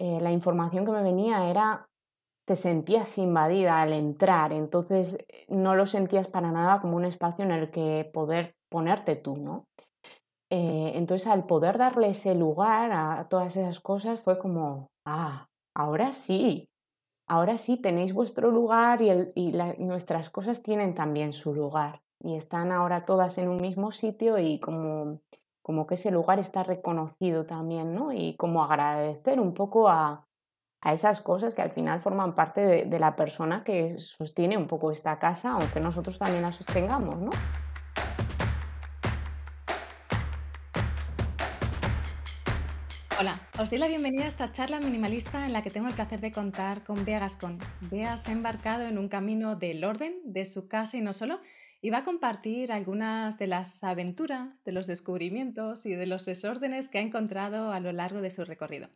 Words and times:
eh, 0.00 0.18
la 0.18 0.32
información 0.32 0.86
que 0.86 0.92
me 0.92 1.02
venía 1.02 1.50
era, 1.50 1.86
te 2.46 2.56
sentías 2.56 3.18
invadida 3.18 3.82
al 3.82 3.92
entrar, 3.92 4.50
entonces 4.50 5.18
eh, 5.28 5.44
no 5.50 5.74
lo 5.74 5.84
sentías 5.84 6.26
para 6.26 6.50
nada 6.50 6.80
como 6.80 6.96
un 6.96 7.04
espacio 7.04 7.44
en 7.44 7.50
el 7.50 7.70
que 7.70 8.10
poder 8.10 8.54
ponerte 8.70 9.14
tú, 9.14 9.36
¿no? 9.36 9.66
Eh, 10.50 10.92
entonces 10.94 11.28
al 11.28 11.44
poder 11.44 11.76
darle 11.76 12.08
ese 12.08 12.34
lugar 12.34 12.92
a 12.92 13.28
todas 13.28 13.58
esas 13.58 13.78
cosas 13.80 14.22
fue 14.22 14.38
como, 14.38 14.88
ah, 15.04 15.48
ahora 15.76 16.14
sí, 16.14 16.70
ahora 17.28 17.58
sí 17.58 17.76
tenéis 17.76 18.14
vuestro 18.14 18.50
lugar 18.50 19.02
y, 19.02 19.52
nuestras 19.76 20.30
cosas 20.30 20.62
tienen 20.62 20.94
también 20.94 21.34
su 21.34 21.54
lugar 21.54 22.00
y 22.24 22.36
están 22.36 22.72
ahora 22.72 23.04
todas 23.04 23.36
en 23.36 23.50
un 23.50 23.60
mismo 23.60 23.92
sitio 23.92 24.38
y 24.38 24.60
como, 24.60 25.20
como 25.70 25.86
que 25.86 25.94
ese 25.94 26.10
lugar 26.10 26.40
está 26.40 26.64
reconocido 26.64 27.46
también, 27.46 27.94
¿no? 27.94 28.12
Y 28.12 28.34
como 28.34 28.64
agradecer 28.64 29.38
un 29.38 29.54
poco 29.54 29.88
a, 29.88 30.26
a 30.80 30.92
esas 30.92 31.20
cosas 31.20 31.54
que 31.54 31.62
al 31.62 31.70
final 31.70 32.00
forman 32.00 32.34
parte 32.34 32.60
de, 32.60 32.84
de 32.86 32.98
la 32.98 33.14
persona 33.14 33.62
que 33.62 33.96
sostiene 34.00 34.56
un 34.58 34.66
poco 34.66 34.90
esta 34.90 35.20
casa, 35.20 35.52
aunque 35.52 35.78
nosotros 35.78 36.18
también 36.18 36.42
la 36.42 36.50
sostengamos, 36.50 37.20
¿no? 37.20 37.30
Hola, 43.20 43.40
os 43.60 43.70
doy 43.70 43.78
la 43.78 43.86
bienvenida 43.86 44.24
a 44.24 44.26
esta 44.26 44.50
charla 44.50 44.80
minimalista 44.80 45.46
en 45.46 45.52
la 45.52 45.62
que 45.62 45.70
tengo 45.70 45.86
el 45.86 45.94
placer 45.94 46.20
de 46.20 46.32
contar 46.32 46.82
con 46.82 47.04
Bea 47.04 47.20
Gascón. 47.20 47.60
Bea 47.82 48.16
se 48.16 48.32
ha 48.32 48.34
embarcado 48.34 48.82
en 48.82 48.98
un 48.98 49.08
camino 49.08 49.54
del 49.54 49.84
orden 49.84 50.14
de 50.24 50.46
su 50.46 50.66
casa 50.66 50.96
y 50.96 51.00
no 51.00 51.12
solo, 51.12 51.38
y 51.80 51.90
va 51.90 51.98
a 51.98 52.04
compartir 52.04 52.72
algunas 52.72 53.38
de 53.38 53.46
las 53.46 53.82
aventuras, 53.84 54.64
de 54.64 54.72
los 54.72 54.86
descubrimientos 54.86 55.86
y 55.86 55.94
de 55.94 56.06
los 56.06 56.26
desórdenes 56.26 56.88
que 56.88 56.98
ha 56.98 57.02
encontrado 57.02 57.72
a 57.72 57.80
lo 57.80 57.92
largo 57.92 58.20
de 58.20 58.30
su 58.30 58.44
recorrido. 58.44 58.88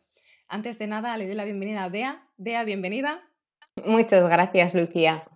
Antes 0.47 0.77
de 0.77 0.87
nada, 0.87 1.17
le 1.17 1.25
doy 1.25 1.35
la 1.35 1.45
bienvenida 1.45 1.83
a 1.83 1.89
Bea. 1.89 2.27
Bea, 2.37 2.63
bienvenida. 2.63 3.21
Muchas 3.85 4.29
gracias, 4.29 4.75
Lucía. 4.75 5.27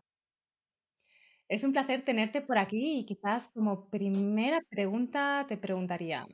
Es 1.48 1.64
un 1.64 1.72
placer 1.72 2.04
tenerte 2.04 2.42
por 2.42 2.60
aquí 2.60 3.00
y 3.00 3.06
quizás 3.06 3.48
como 3.48 3.90
primera 3.90 4.62
pregunta 4.70 5.46
te 5.48 5.58
preguntaría, 5.58 6.28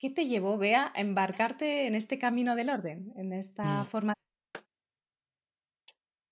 ¿Qué 0.00 0.08
te 0.08 0.26
llevó, 0.26 0.56
Bea, 0.56 0.92
a 0.94 1.00
embarcarte 1.02 1.86
en 1.86 1.94
este 1.94 2.18
camino 2.18 2.56
del 2.56 2.70
orden, 2.70 3.12
en 3.16 3.34
esta 3.34 3.82
mm. 3.82 3.86
forma? 3.86 4.14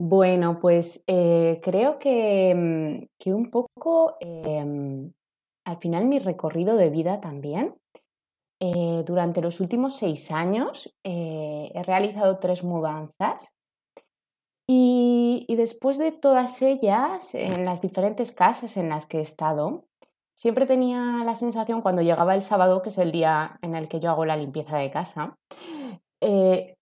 Bueno, 0.01 0.61
pues 0.61 1.03
eh, 1.09 1.61
creo 1.63 1.99
que, 1.99 2.55
mm, 2.55 3.07
que, 3.19 3.35
un 3.35 3.51
poco 3.51 4.17
em, 4.21 5.13
al 5.65 5.77
final 5.79 6.05
mi 6.07 6.21
recorrido 6.21 6.77
de 6.77 6.89
vida 6.89 7.21
también. 7.21 7.75
Eh, 8.61 9.05
durante 9.07 9.41
los 9.41 9.61
últimos 9.61 9.95
seis 9.97 10.33
años 10.33 10.93
eh, 11.05 11.71
he 11.75 11.83
realizado 11.85 12.39
tres 12.39 12.65
mudanzas 12.65 13.53
y, 14.69 15.47
después 15.49 15.99
de 15.99 16.13
todas 16.13 16.61
ellas, 16.63 17.35
en 17.35 17.65
las 17.65 17.81
diferentes 17.81 18.33
casas 18.33 18.77
en 18.77 18.89
las 18.89 19.07
que 19.07 19.19
he 19.19 19.21
estado, 19.21 19.85
siempre 20.37 20.67
tenía 20.67 21.23
la 21.25 21.35
sensación 21.35 21.83
cuando 21.83 22.03
llegaba 22.03 22.35
el 22.35 22.43
sábado, 22.43 22.83
que 22.83 22.91
es 22.91 22.99
el 22.99 23.13
día 23.13 23.59
en 23.63 23.75
el 23.75 23.89
que 23.89 24.01
yo 24.01 24.11
hago 24.11 24.25
la 24.25 24.37
limpieza 24.37 24.77
de 24.77 24.91
casa, 24.91 25.39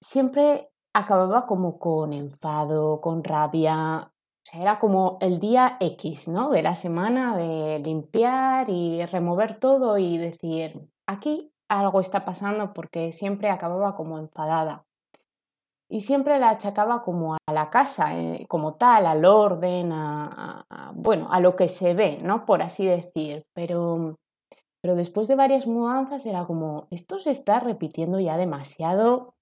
siempre 0.00 0.70
acababa 0.96 1.46
como 1.46 1.78
con 1.78 2.12
enfado, 2.12 3.00
con 3.00 3.22
rabia. 3.22 4.12
Era 4.52 4.78
como 4.78 5.18
el 5.20 5.40
día 5.40 5.76
X, 5.80 6.28
¿no? 6.28 6.50
De 6.50 6.62
la 6.62 6.74
semana 6.74 7.36
de 7.36 7.80
limpiar 7.80 8.70
y 8.70 9.04
remover 9.06 9.58
todo 9.58 9.98
y 9.98 10.18
decir, 10.18 10.88
aquí 11.06 11.52
algo 11.68 12.00
está 12.00 12.24
pasando 12.24 12.72
porque 12.72 13.12
siempre 13.12 13.50
acababa 13.50 13.94
como 13.94 14.18
enfadada 14.18 14.86
y 15.88 16.00
siempre 16.00 16.38
la 16.38 16.50
achacaba 16.50 17.02
como 17.02 17.34
a 17.34 17.52
la 17.52 17.70
casa, 17.70 18.18
eh, 18.18 18.46
como 18.48 18.74
tal, 18.74 19.06
al 19.06 19.24
orden, 19.24 19.92
a, 19.92 20.64
bueno, 20.94 21.28
a 21.30 21.40
lo 21.40 21.54
que 21.54 21.68
se 21.68 21.94
ve, 21.94 22.18
¿no? 22.22 22.44
Por 22.44 22.62
así 22.62 22.86
decir. 22.86 23.44
Pero, 23.54 24.16
pero 24.82 24.96
después 24.96 25.28
de 25.28 25.36
varias 25.36 25.66
mudanzas 25.66 26.26
era 26.26 26.44
como, 26.46 26.88
esto 26.90 27.18
se 27.18 27.30
está 27.30 27.60
repitiendo 27.60 28.18
ya 28.18 28.36
demasiado. 28.36 29.35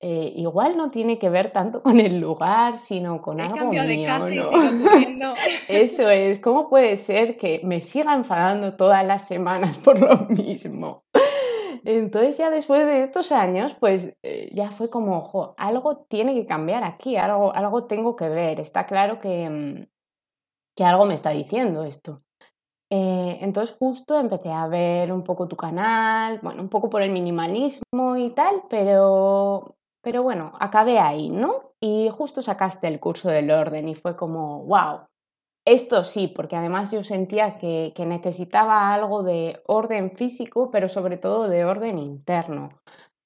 Eh, 0.00 0.32
igual 0.36 0.76
no 0.76 0.90
tiene 0.90 1.18
que 1.18 1.28
ver 1.28 1.50
tanto 1.50 1.82
con 1.82 1.98
el 1.98 2.20
lugar, 2.20 2.78
sino 2.78 3.20
con 3.20 3.40
algo 3.40 3.66
mío, 3.66 3.82
de 3.82 4.04
casa 4.04 4.32
y 4.32 4.40
sigo 4.40 4.52
Eso 5.68 6.08
es, 6.08 6.38
¿cómo 6.38 6.68
puede 6.68 6.96
ser 6.96 7.36
que 7.36 7.60
me 7.64 7.80
siga 7.80 8.14
enfadando 8.14 8.76
todas 8.76 9.04
las 9.04 9.26
semanas 9.26 9.76
por 9.78 10.00
lo 10.00 10.16
mismo? 10.28 11.04
Entonces 11.84 12.38
ya 12.38 12.48
después 12.50 12.86
de 12.86 13.02
estos 13.02 13.32
años, 13.32 13.74
pues 13.74 14.16
eh, 14.22 14.50
ya 14.52 14.70
fue 14.70 14.88
como, 14.88 15.18
ojo, 15.18 15.54
algo 15.56 16.04
tiene 16.08 16.34
que 16.34 16.44
cambiar 16.44 16.84
aquí, 16.84 17.16
algo, 17.16 17.52
algo 17.52 17.86
tengo 17.86 18.14
que 18.14 18.28
ver, 18.28 18.60
está 18.60 18.86
claro 18.86 19.18
que, 19.18 19.48
mm, 19.50 19.86
que 20.76 20.84
algo 20.84 21.06
me 21.06 21.14
está 21.14 21.30
diciendo 21.30 21.82
esto. 21.82 22.22
Eh, 22.90 23.38
entonces 23.40 23.76
justo 23.76 24.18
empecé 24.18 24.50
a 24.50 24.66
ver 24.66 25.12
un 25.12 25.22
poco 25.22 25.48
tu 25.48 25.56
canal, 25.56 26.38
bueno, 26.42 26.62
un 26.62 26.68
poco 26.68 26.88
por 26.88 27.02
el 27.02 27.10
minimalismo 27.10 28.16
y 28.16 28.30
tal, 28.30 28.62
pero, 28.68 29.77
pero 30.02 30.22
bueno, 30.22 30.52
acabé 30.60 30.98
ahí, 30.98 31.30
¿no? 31.30 31.72
Y 31.80 32.08
justo 32.10 32.42
sacaste 32.42 32.88
el 32.88 33.00
curso 33.00 33.28
del 33.28 33.50
orden 33.50 33.88
y 33.88 33.94
fue 33.94 34.16
como, 34.16 34.64
wow, 34.64 35.00
esto 35.66 36.02
sí, 36.02 36.28
porque 36.28 36.56
además 36.56 36.92
yo 36.92 37.04
sentía 37.04 37.58
que, 37.58 37.92
necesitaba 38.06 38.94
algo 38.94 39.22
de 39.22 39.62
orden 39.66 40.16
físico, 40.16 40.70
pero 40.70 40.88
sobre 40.88 41.18
todo 41.18 41.46
de 41.48 41.64
orden 41.66 41.98
interno. 41.98 42.70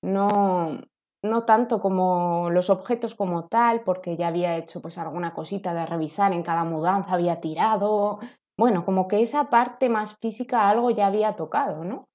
No, 0.03 0.81
no 1.23 1.45
tanto 1.45 1.79
como 1.79 2.51
los 2.51 2.69
objetos 2.69 3.15
como 3.15 3.47
tal, 3.47 3.83
porque 3.85 4.17
ya 4.17 4.27
había 4.27 4.57
hecho 4.57 4.83
pues 4.83 4.99
alguna 4.99 5.35
cosita 5.35 5.73
de 5.73 5.87
revisar 5.87 6.33
en 6.33 6.43
cada 6.43 6.65
mudanza, 6.65 7.13
había 7.15 7.41
tirado. 7.41 8.19
Bueno, 8.59 8.85
como 8.85 9.07
que 9.07 9.23
esa 9.23 9.49
parte 9.49 9.89
más 9.89 10.17
física 10.19 10.69
algo 10.69 10.91
ya 10.91 11.07
había 11.07 11.37
tocado, 11.37 11.85
¿no? 11.85 12.07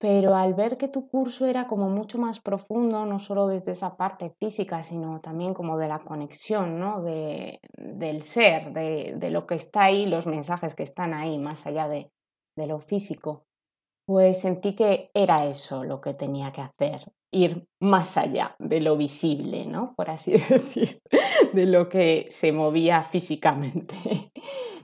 Pero 0.00 0.34
al 0.34 0.54
ver 0.54 0.78
que 0.78 0.88
tu 0.88 1.08
curso 1.08 1.44
era 1.44 1.66
como 1.66 1.90
mucho 1.90 2.16
más 2.16 2.40
profundo, 2.40 3.04
no 3.04 3.18
solo 3.18 3.48
desde 3.48 3.72
esa 3.72 3.98
parte 3.98 4.30
física, 4.40 4.82
sino 4.82 5.20
también 5.20 5.52
como 5.52 5.76
de 5.76 5.88
la 5.88 5.98
conexión, 5.98 6.80
¿no? 6.80 7.02
de, 7.02 7.60
del 7.76 8.22
ser, 8.22 8.72
de, 8.72 9.14
de, 9.18 9.30
lo 9.30 9.46
que 9.46 9.56
está 9.56 9.84
ahí, 9.84 10.06
los 10.06 10.26
mensajes 10.26 10.74
que 10.74 10.84
están 10.84 11.12
ahí, 11.12 11.38
más 11.38 11.66
allá 11.66 11.86
de, 11.86 12.10
de 12.56 12.66
lo 12.66 12.80
físico, 12.80 13.44
pues 14.06 14.40
sentí 14.40 14.74
que 14.74 15.10
era 15.12 15.44
eso 15.44 15.84
lo 15.84 16.00
que 16.00 16.14
tenía 16.14 16.50
que 16.50 16.62
hacer, 16.62 17.12
ir 17.30 17.68
más 17.78 18.16
allá 18.16 18.56
de 18.58 18.80
lo 18.80 18.96
visible, 18.96 19.66
¿no? 19.66 19.92
por 19.96 20.08
así 20.08 20.32
decir, 20.48 21.02
de 21.52 21.66
lo 21.66 21.90
que 21.90 22.26
se 22.30 22.52
movía 22.52 23.02
físicamente. 23.02 23.96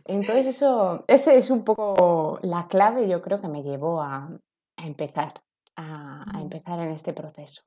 Entonces 0.04 0.46
eso, 0.46 1.04
ese 1.08 1.38
es 1.38 1.50
un 1.50 1.64
poco 1.64 2.38
la 2.42 2.68
clave, 2.68 3.08
yo 3.08 3.22
creo 3.22 3.40
que 3.40 3.48
me 3.48 3.62
llevó 3.62 4.02
a, 4.02 4.30
a 4.76 4.86
empezar, 4.86 5.42
a, 5.76 6.24
empezar 6.40 6.80
en 6.80 6.90
este 6.90 7.12
proceso. 7.12 7.62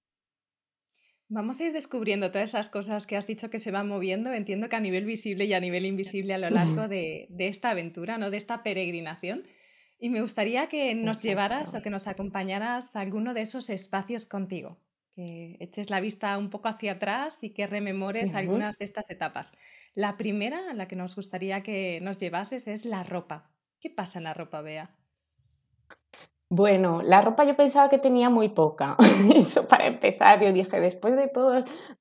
Vamos 1.28 1.60
a 1.60 1.66
ir 1.66 1.74
descubriendo 1.74 2.32
todas 2.32 2.50
esas 2.50 2.70
cosas 2.70 3.06
que 3.06 3.16
has 3.16 3.28
dicho 3.28 3.52
que 3.52 3.60
se 3.60 3.70
van 3.70 3.88
moviendo. 3.88 4.34
Entiendo 4.34 4.68
que 4.68 4.76
a 4.76 4.80
nivel 4.80 5.06
visible 5.06 5.46
y 5.46 5.54
a 5.54 5.60
nivel 5.60 5.86
invisible 5.86 6.34
a 6.34 6.40
lo 6.40 6.50
largo 6.50 6.88
de, 6.88 7.28
esta 7.38 7.70
aventura, 7.70 8.18
¿no? 8.18 8.32
de 8.32 8.38
esta 8.38 8.64
peregrinación. 8.64 9.44
Y 10.00 10.10
me 10.10 10.22
gustaría 10.22 10.68
que 10.68 10.96
nos 10.96 11.22
llevaras 11.22 11.74
o 11.76 11.82
que 11.82 11.90
nos 11.90 12.08
acompañaras 12.08 12.96
a 12.96 13.02
alguno 13.02 13.34
de 13.34 13.42
esos 13.42 13.70
espacios 13.70 14.26
contigo, 14.26 14.80
que 15.14 15.58
eches 15.60 15.90
la 15.90 16.00
vista 16.00 16.38
un 16.38 16.50
poco 16.50 16.70
hacia 16.70 16.94
atrás 16.94 17.44
y 17.44 17.50
que 17.50 17.68
rememores 17.68 18.34
algunas 18.34 18.80
de 18.80 18.86
estas 18.86 19.10
etapas. 19.10 19.52
La 19.94 20.16
primera, 20.16 20.72
a 20.72 20.74
la 20.74 20.88
que 20.88 20.96
nos 20.96 21.16
gustaría 21.16 21.64
que 21.64 22.00
nos 22.02 22.18
llevases, 22.18 22.68
es 22.68 22.86
la 22.86 23.04
ropa. 23.04 23.52
¿Qué 23.82 23.90
pasa 23.90 24.20
en 24.20 24.24
la 24.24 24.34
ropa, 24.34 24.62
Bea? 24.62 24.96
Bueno, 26.52 27.04
la 27.04 27.22
ropa 27.22 27.44
yo 27.44 27.56
pensaba 27.56 27.90
que 27.90 28.00
tenía 28.00 28.30
muy 28.30 28.50
poca. 28.50 28.96
Eso 29.36 29.68
para 29.68 29.86
empezar, 29.88 30.40
yo 30.42 30.52
dije, 30.52 30.80
después 30.80 31.16
de 31.16 31.28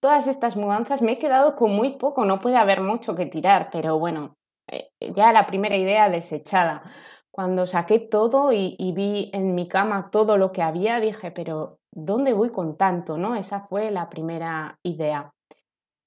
todas 0.00 0.26
estas 0.26 0.56
mudanzas 0.56 1.02
me 1.02 1.12
he 1.12 1.18
quedado 1.18 1.54
con 1.54 1.72
muy 1.72 1.98
poco, 1.98 2.24
no 2.24 2.38
puede 2.38 2.56
haber 2.56 2.80
mucho 2.80 3.14
que 3.14 3.26
tirar, 3.26 3.68
pero 3.70 3.98
bueno, 3.98 4.36
eh, 4.70 4.90
ya 5.14 5.32
la 5.32 5.44
primera 5.46 5.76
idea 5.76 6.08
desechada. 6.08 6.82
Cuando 7.30 7.66
saqué 7.66 7.98
todo 7.98 8.52
y, 8.52 8.74
y, 8.78 8.92
vi 8.92 9.30
en 9.34 9.54
mi 9.54 9.68
cama 9.68 10.10
todo 10.10 10.38
lo 10.38 10.50
que 10.50 10.62
había, 10.62 10.98
dije, 10.98 11.30
pero 11.30 11.78
¿dónde 11.92 12.32
voy 12.32 12.50
con 12.50 12.76
tanto? 12.76 13.18
¿no? 13.18 13.36
Esa 13.36 13.60
fue 13.60 13.90
la 13.90 14.08
primera 14.08 14.78
idea. 14.82 15.30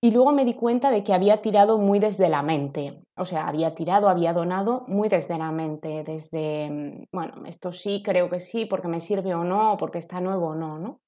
Y 0.04 0.10
luego 0.10 0.32
me 0.32 0.46
di 0.46 0.56
cuenta 0.56 0.90
de 0.90 1.04
que 1.04 1.14
había 1.14 1.44
tirado 1.44 1.78
muy 1.78 2.00
desde 2.00 2.28
la 2.28 2.42
mente, 2.42 3.04
o 3.16 3.24
sea, 3.24 3.48
había 3.48 3.76
tirado, 3.76 4.10
había 4.10 4.34
donado 4.34 4.84
muy 4.88 5.10
desde 5.10 5.38
la 5.38 5.52
mente, 5.52 6.04
desde, 6.04 6.72
mm, 6.72 7.04
bueno, 7.12 7.46
esto 7.46 7.72
sí, 7.72 8.02
creo 8.04 8.28
que 8.28 8.40
sí, 8.40 8.66
porque 8.66 8.88
me 8.88 9.00
sirve 9.00 9.36
o 9.36 9.44
no, 9.44 9.78
porque 9.78 10.00
está 10.00 10.20
nuevo 10.20 10.48
o 10.48 10.56
no, 10.56 10.80
¿no? 10.80 11.02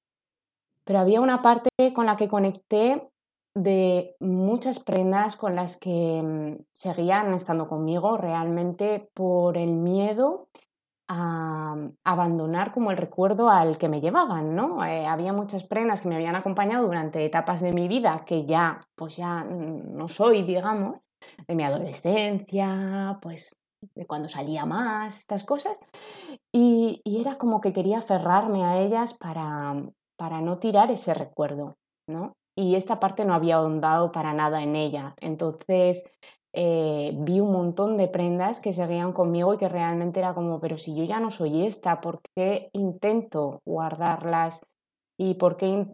Pero 0.84 1.00
había 1.00 1.20
una 1.20 1.42
parte 1.42 1.70
con 1.92 2.06
la 2.06 2.14
que 2.14 2.28
conecté 2.28 3.10
de 3.56 4.14
muchas 4.20 4.78
prendas 4.78 5.34
con 5.34 5.56
las 5.56 5.76
que 5.76 6.22
mm, 6.22 6.64
seguían 6.72 7.34
estando 7.34 7.68
conmigo 7.68 8.16
realmente 8.16 9.10
por 9.12 9.58
el 9.58 9.74
miedo 9.74 10.48
a 11.08 11.76
abandonar 12.04 12.72
como 12.72 12.90
el 12.90 12.96
recuerdo 12.96 13.50
al 13.50 13.76
que 13.76 13.88
me 13.88 14.00
llevaban, 14.00 14.54
¿no? 14.54 14.84
Eh, 14.84 15.06
había 15.06 15.32
muchas 15.32 15.64
prendas 15.64 16.00
que 16.00 16.08
me 16.08 16.16
habían 16.16 16.36
acompañado 16.36 16.86
durante 16.86 17.24
etapas 17.24 17.60
de 17.60 17.72
mi 17.72 17.88
vida 17.88 18.24
que 18.24 18.46
ya, 18.46 18.80
pues 18.94 19.16
ya 19.16 19.44
no 19.44 20.08
soy, 20.08 20.42
digamos, 20.42 20.98
de 21.46 21.54
mi 21.54 21.64
adolescencia, 21.64 23.18
pues 23.20 23.56
de 23.94 24.06
cuando 24.06 24.28
salía 24.28 24.64
más, 24.64 25.18
estas 25.18 25.44
cosas. 25.44 25.78
Y, 26.52 27.02
era 27.04 27.36
como 27.36 27.60
que 27.60 27.72
quería 27.72 27.98
aferrarme 27.98 28.64
a 28.64 28.78
ellas 28.78 29.14
para, 29.14 29.74
para 30.16 30.40
no 30.40 30.58
tirar 30.58 30.90
ese 30.90 31.14
recuerdo, 31.14 31.76
¿no? 32.08 32.32
Y 32.56 32.76
esta 32.76 33.00
parte 33.00 33.24
no 33.24 33.34
había 33.34 33.56
ahondado 33.56 34.12
para 34.12 34.32
nada 34.32 34.62
en 34.62 34.76
ella. 34.76 35.14
Entonces, 35.20 36.04
eh, 36.54 37.12
vi 37.14 37.40
un 37.40 37.52
montón 37.52 37.96
de 37.96 38.08
prendas 38.08 38.60
que 38.60 38.72
seguían 38.72 39.12
conmigo 39.12 39.54
y 39.54 39.58
que 39.58 39.68
realmente 39.68 40.20
era 40.20 40.34
como, 40.34 40.60
pero 40.60 40.76
si 40.76 40.94
yo 40.94 41.04
ya 41.04 41.18
no 41.18 41.30
soy 41.30 41.66
esta, 41.66 42.00
¿por 42.00 42.20
qué 42.34 42.70
intento 42.72 43.60
guardarlas? 43.64 44.66
Y 45.18 45.34
por 45.34 45.56
qué 45.56 45.86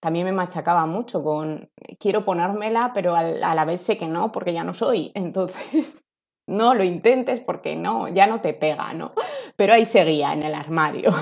también 0.00 0.26
me 0.26 0.32
machacaba 0.32 0.86
mucho 0.86 1.22
con, 1.22 1.70
quiero 1.98 2.24
ponérmela, 2.24 2.92
pero 2.92 3.14
a 3.14 3.22
la 3.22 3.64
vez 3.64 3.82
sé 3.82 3.96
que 3.98 4.08
no, 4.08 4.32
porque 4.32 4.52
ya 4.52 4.64
no 4.64 4.74
soy. 4.74 5.12
Entonces, 5.14 6.02
no 6.48 6.74
lo 6.74 6.82
intentes 6.82 7.40
porque 7.40 7.76
no, 7.76 8.08
ya 8.08 8.26
no 8.26 8.40
te 8.40 8.52
pega, 8.52 8.92
¿no? 8.92 9.14
Pero 9.56 9.74
ahí 9.74 9.86
seguía 9.86 10.32
en 10.32 10.42
el 10.42 10.54
armario. 10.54 11.12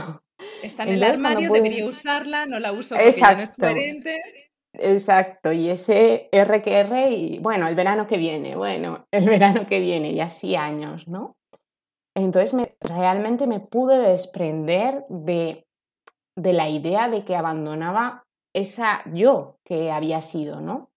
Está 0.63 0.85
en 0.85 0.91
el 0.91 1.03
armario, 1.03 1.53
debería 1.53 1.87
usarla, 1.87 2.47
no 2.47 2.59
la 2.59 2.73
uso 2.73 2.95
porque 2.95 3.13
ya 3.13 3.35
no 3.35 3.43
es 3.43 3.53
coherente. 3.53 4.48
Exacto, 4.75 5.53
y 5.53 5.71
ese 5.71 6.29
R 6.31 6.63
que 6.63 6.81
R 6.81 7.11
y 7.11 7.39
bueno, 7.39 7.67
el 7.69 7.75
verano 7.75 8.07
que 8.07 8.17
viene, 8.19 8.55
bueno, 8.55 9.07
el 9.11 9.29
verano 9.29 9.67
que 9.67 9.81
viene 9.81 10.13
y 10.13 10.21
así 10.21 10.57
años, 10.57 11.09
¿no? 11.09 11.37
Entonces 12.17 12.55
me, 12.55 12.77
realmente 12.81 13.47
me 13.47 13.61
pude 13.61 13.99
desprender 13.99 15.05
de, 15.09 15.67
de 16.37 16.53
la 16.53 16.69
idea 16.69 17.09
de 17.09 17.25
que 17.25 17.37
abandonaba 17.37 18.25
esa 18.55 19.03
yo 19.13 19.59
que 19.65 19.91
había 19.93 20.21
sido, 20.23 20.61
¿no? 20.61 20.91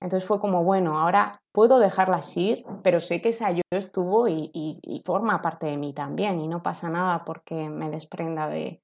Entonces 0.00 0.26
fue 0.28 0.40
como, 0.40 0.64
bueno, 0.64 0.98
ahora 1.00 1.40
puedo 1.52 1.78
dejarlas 1.78 2.36
ir, 2.36 2.64
pero 2.82 3.00
sé 3.00 3.22
que 3.22 3.30
esa 3.30 3.50
yo 3.52 3.62
estuvo 3.70 4.28
y, 4.28 4.50
y 4.54 5.02
forma 5.06 5.42
parte 5.42 5.66
de 5.66 5.78
mí 5.78 5.94
también 5.94 6.40
y 6.40 6.48
no 6.48 6.62
pasa 6.62 6.90
nada 6.90 7.24
porque 7.24 7.70
me 7.70 7.90
desprenda 7.90 8.48
de, 8.48 8.82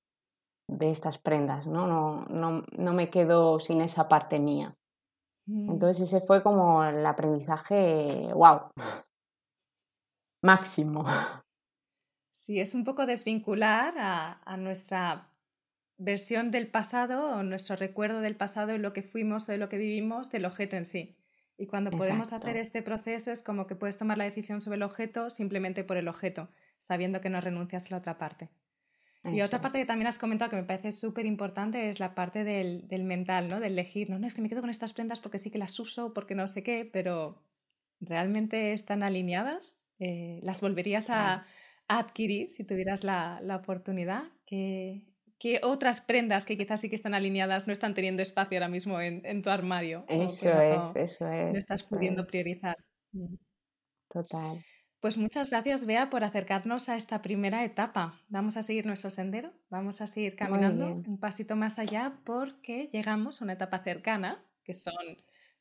de 0.79 0.91
estas 0.91 1.19
prendas, 1.19 1.67
¿no? 1.67 1.87
No, 1.87 2.25
no, 2.29 2.65
no 2.77 2.93
me 2.93 3.11
quedo 3.11 3.61
sin 3.61 3.81
esa 3.81 4.09
parte 4.09 4.39
mía. 4.39 4.77
Mm. 5.47 5.71
Entonces 5.71 6.09
ese 6.09 6.25
fue 6.25 6.43
como 6.43 6.85
el 6.85 7.05
aprendizaje, 7.05 8.31
wow, 8.35 8.71
máximo. 10.43 11.05
Sí, 12.35 12.61
es 12.61 12.75
un 12.75 12.85
poco 12.85 13.07
desvincular 13.07 13.95
a, 13.99 14.41
a, 14.45 14.57
nuestra 14.57 15.29
versión 15.97 16.51
del 16.51 16.67
pasado 16.67 17.37
o 17.37 17.43
nuestro 17.43 17.77
recuerdo 17.77 18.21
del 18.21 18.35
pasado 18.35 18.75
y 18.75 18.79
lo 18.79 18.93
que 18.93 19.03
fuimos, 19.03 19.47
de 19.47 19.59
lo 19.59 19.69
que 19.69 19.79
vivimos, 19.79 20.31
del 20.31 20.47
objeto 20.47 20.77
en 20.77 20.85
sí. 20.85 21.17
Y 21.57 21.67
cuando 21.67 21.91
podemos 21.91 22.33
hacer 22.33 22.57
este 22.57 22.83
proceso 22.83 23.31
es 23.31 23.43
como 23.43 23.69
que 23.69 23.77
puedes 23.77 23.97
tomar 23.97 24.19
la 24.19 24.25
decisión 24.25 24.61
sobre 24.61 24.77
el 24.77 24.83
objeto 24.83 25.31
simplemente 25.31 25.85
por 25.85 25.97
el 25.97 26.09
objeto, 26.09 26.49
sabiendo 26.81 27.21
que 27.21 27.31
no 27.31 27.41
renuncias 27.41 27.87
a 27.87 27.91
la 27.91 27.97
otra 27.99 28.19
parte. 28.19 28.49
Y 29.25 29.41
otra 29.41 29.61
parte 29.61 29.79
que 29.79 29.87
también 29.87 30.09
has 30.09 30.19
comentado 30.19 30.51
que 30.51 30.57
me 30.57 30.65
parece 30.65 30.91
súper 30.91 31.27
importante 31.27 31.89
es 31.89 32.01
la 32.01 32.15
parte 32.15 32.43
del, 32.43 32.89
del, 32.89 33.05
mental, 33.05 33.49
¿no? 33.49 33.61
Del 33.61 33.75
elegir, 33.75 34.11
¿no? 34.11 34.19
No 34.19 34.27
es 34.27 34.35
que 34.35 34.43
me 34.43 34.49
quedo 34.49 34.61
con 34.61 34.71
estas 34.71 34.93
prendas 34.93 35.21
porque 35.21 35.39
sí 35.39 35.51
que 35.51 35.59
las 35.59 35.79
uso, 35.79 36.13
porque 36.13 36.35
no 36.35 36.49
sé 36.49 36.65
qué, 36.65 36.89
pero 36.93 37.41
¿realmente 38.01 38.73
están 38.73 39.05
alineadas? 39.05 39.81
Eh, 40.01 40.41
¿Las 40.43 40.61
volverías 40.61 41.09
a, 41.09 41.47
adquirir 41.89 42.51
si 42.51 42.65
tuvieras 42.65 43.05
la, 43.05 43.39
la 43.43 43.57
oportunidad? 43.57 44.25
¿Qué, 44.45 45.07
¿Qué, 45.39 45.61
otras 45.63 46.01
prendas 46.01 46.45
que 46.45 46.57
quizás 46.57 46.81
sí 46.81 46.89
que 46.89 46.97
están 46.97 47.15
alineadas 47.15 47.67
no 47.67 47.73
están 47.73 47.95
teniendo 47.95 48.23
espacio 48.23 48.59
ahora 48.59 48.69
mismo 48.69 49.01
en, 49.01 49.25
en 49.25 49.43
tu 49.43 49.51
armario? 49.51 50.05
Eso 50.09 50.51
es, 50.61 50.97
eso 50.97 51.29
es. 51.29 51.53
No 51.53 51.59
estás 51.59 51.87
pudiendo 51.87 52.27
priorizar. 52.27 52.77
Total. 54.09 54.65
Pues 55.03 55.19
muchas 55.19 55.51
gracias, 55.51 55.85
Bea, 55.85 56.11
por 56.11 56.23
acercarnos 56.23 56.89
a 56.89 56.95
esta 56.95 57.23
primera 57.23 57.65
etapa. 57.65 58.21
Vamos 58.29 58.57
a 58.57 58.63
seguir 58.63 58.87
nuestro 58.87 59.11
sendero, 59.11 59.51
vamos 59.69 60.01
a 60.01 60.07
seguir 60.07 60.37
caminando 60.37 60.87
un 60.87 61.19
pasito 61.19 61.57
más 61.57 61.81
allá 61.81 62.21
porque 62.25 62.89
llegamos 62.93 63.41
a 63.41 63.45
una 63.45 63.55
etapa 63.55 63.81
cercana, 63.81 64.45
que 64.63 64.75
son 64.75 64.95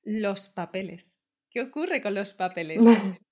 los 0.04 0.48
papeles. 0.48 1.24
¿Qué 1.50 1.60
ocurre 1.60 2.04
con 2.04 2.14
los 2.14 2.34
papeles? 2.34 2.78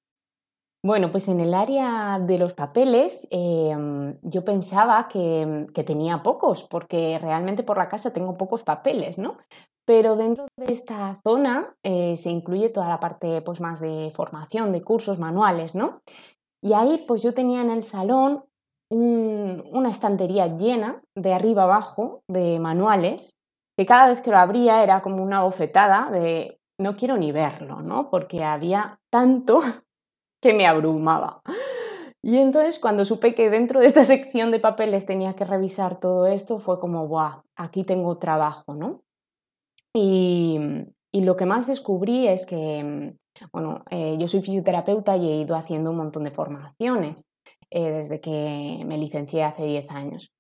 Bueno, 0.82 1.12
pues 1.12 1.28
en 1.28 1.42
el 1.42 1.54
área 1.54 2.20
de 2.20 2.38
los 2.38 2.54
papeles 2.54 3.28
em, 3.32 4.18
yo 4.22 4.46
pensaba 4.46 5.10
que, 5.10 5.66
que, 5.74 5.84
tenía 5.84 6.24
pocos, 6.24 6.64
porque 6.64 7.20
realmente 7.20 7.64
por 7.64 7.78
la 7.78 7.90
casa 7.90 8.14
tengo 8.14 8.38
pocos 8.38 8.64
papeles, 8.64 9.18
¿no? 9.18 9.40
Pero 9.90 10.16
dentro 10.16 10.46
de 10.56 10.72
esta 10.72 11.20
zona 11.24 11.76
eh, 11.82 12.16
se 12.16 12.30
incluye 12.30 12.70
toda 12.70 12.88
la 12.88 13.00
parte 13.00 13.42
pues, 13.42 13.60
más 13.60 13.80
de 13.80 14.12
formación, 14.14 14.72
de 14.72 14.84
cursos 14.84 15.18
manuales, 15.18 15.74
¿no? 15.74 16.04
Y 16.64 16.74
ahí 16.74 17.04
pues 17.08 17.24
yo 17.24 17.34
tenía 17.34 17.64
en 17.64 17.72
el 17.72 17.82
salón 17.82 18.44
una 18.92 19.90
estantería 19.90 20.46
llena 20.46 21.02
de 21.16 21.34
arriba 21.34 21.64
abajo 21.64 22.22
de 22.28 22.60
manuales 22.60 23.36
que 23.76 23.88
cada 23.88 24.10
vez 24.10 24.22
que 24.22 24.30
lo 24.30 24.38
abría 24.38 24.84
era 24.84 25.02
como 25.02 25.24
una 25.24 25.42
bofetada 25.42 26.12
de 26.12 26.60
no 26.80 26.96
quiero 26.96 27.18
ni 27.18 27.32
verlo, 27.32 27.82
¿no? 27.82 28.12
Porque 28.12 28.44
había 28.44 29.00
tanto 29.10 29.60
que 30.40 30.54
me 30.54 30.68
abrumaba. 30.68 31.42
Y 32.24 32.38
entonces 32.38 32.78
cuando 32.78 33.06
supe 33.06 33.34
que 33.34 33.50
dentro 33.50 33.80
de 33.80 33.88
esta 33.88 34.06
sección 34.06 34.52
de 34.52 34.60
papeles 34.60 35.08
tenía 35.08 35.34
que 35.34 35.46
revisar 35.46 36.00
todo 36.00 36.28
esto, 36.28 36.60
fue 36.60 36.80
como, 36.80 37.08
¡guau! 37.08 37.42
Aquí 37.56 37.84
tengo 37.84 38.20
trabajo, 38.20 38.76
¿no? 38.76 39.02
Y, 39.96 40.60
lo 41.14 41.36
que 41.36 41.46
más 41.46 41.68
descubrí 41.68 42.28
es 42.28 42.46
que, 42.46 43.16
bueno, 43.52 43.84
eh, 43.90 44.16
yo 44.20 44.28
soy 44.28 44.42
fisioterapeuta 44.42 45.18
y 45.18 45.28
he 45.28 45.42
ido 45.42 45.56
haciendo 45.56 45.92
un 45.92 45.98
montón 45.98 46.24
de 46.24 46.32
formaciones 46.32 47.26
eh, 47.72 47.92
desde 47.92 48.22
que 48.22 48.84
me 48.86 48.98
licencié 48.98 49.44
hace 49.44 49.66
10 49.66 49.90
años. 49.92 50.32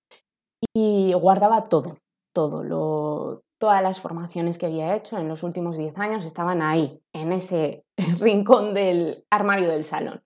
Y 0.76 1.14
guardaba 1.14 1.70
todo, 1.70 1.98
todo, 2.34 3.42
todas 3.60 3.82
las 3.82 4.00
formaciones 4.00 4.58
que 4.58 4.68
había 4.68 4.96
hecho 4.96 5.18
en 5.18 5.28
los 5.28 5.44
últimos 5.44 5.78
10 5.78 5.98
años 5.98 6.26
estaban 6.26 6.62
ahí, 6.62 7.02
en 7.14 7.32
ese 7.32 7.84
rincón 8.20 8.74
del 8.74 9.26
armario 9.30 9.70
del 9.70 9.84
salón. 9.84 10.22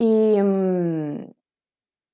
Y, 0.00 0.40
mm, 0.40 1.32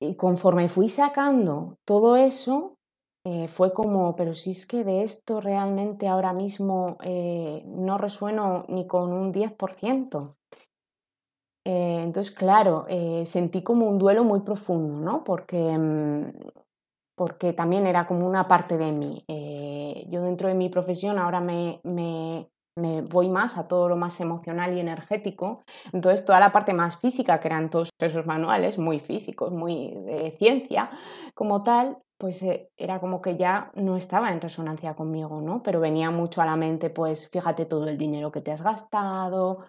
y 0.02 0.14
conforme 0.16 0.68
fui 0.68 0.88
sacando 0.88 1.78
todo 1.84 2.16
eso, 2.16 2.78
eh, 3.24 3.48
fue 3.48 3.72
como, 3.72 4.16
pero 4.16 4.32
si 4.32 4.52
es 4.52 4.66
que 4.66 4.82
de 4.82 5.02
esto 5.02 5.40
realmente 5.40 6.08
ahora 6.08 6.32
mismo 6.32 6.96
eh, 7.02 7.62
no 7.66 7.98
resueno 7.98 8.64
ni 8.68 8.86
con 8.86 9.12
un 9.12 9.30
10%. 9.32 10.36
Eh, 11.66 12.00
entonces, 12.02 12.34
claro, 12.34 12.86
sentí 13.24 13.62
como 13.62 13.86
un 13.86 13.98
duelo 13.98 14.24
muy 14.24 14.40
profundo, 14.40 15.00
¿no? 15.00 15.22
Porque, 15.22 15.76
mm, 15.76 16.32
porque 17.14 17.52
también 17.52 17.86
era 17.86 18.06
como 18.06 18.26
una 18.26 18.48
parte 18.48 18.78
de 18.78 18.92
mí. 18.92 19.24
yo 20.08 20.22
dentro 20.22 20.48
de 20.48 20.54
mi 20.54 20.70
profesión 20.70 21.18
ahora 21.18 21.40
me, 21.40 21.80
me, 21.84 22.48
me 22.76 23.02
voy 23.02 23.28
más 23.28 23.58
a 23.58 23.68
todo 23.68 23.88
lo 23.88 23.96
más 23.96 24.18
emocional 24.20 24.74
y 24.74 24.80
energético. 24.80 25.62
Entonces, 25.92 26.24
toda 26.24 26.40
la 26.40 26.52
parte 26.52 26.72
más 26.72 26.96
física, 26.96 27.38
que 27.38 27.48
eran 27.48 27.68
todos 27.68 27.90
esos 28.00 28.24
manuales, 28.24 28.78
muy 28.78 28.98
físicos, 28.98 29.52
muy 29.52 29.90
de 30.06 30.30
ciencia 30.38 30.90
como 31.34 31.62
tal, 31.62 31.98
pues 32.20 32.42
eh, 32.42 32.70
era 32.76 33.00
como 33.00 33.22
que 33.22 33.36
ya 33.36 33.72
no 33.74 33.96
estaba 33.96 34.30
en 34.30 34.42
resonancia 34.42 34.94
conmigo, 34.94 35.40
¿no? 35.40 35.62
Pero 35.62 35.80
venía 35.80 36.10
mucho 36.10 36.42
a 36.42 36.46
la 36.46 36.54
mente, 36.54 36.90
pues 36.90 37.30
fíjate 37.30 37.64
todo 37.64 37.88
el 37.88 37.96
dinero 37.96 38.30
que 38.30 38.42
te 38.42 38.52
has 38.52 38.62
gastado, 38.62 39.60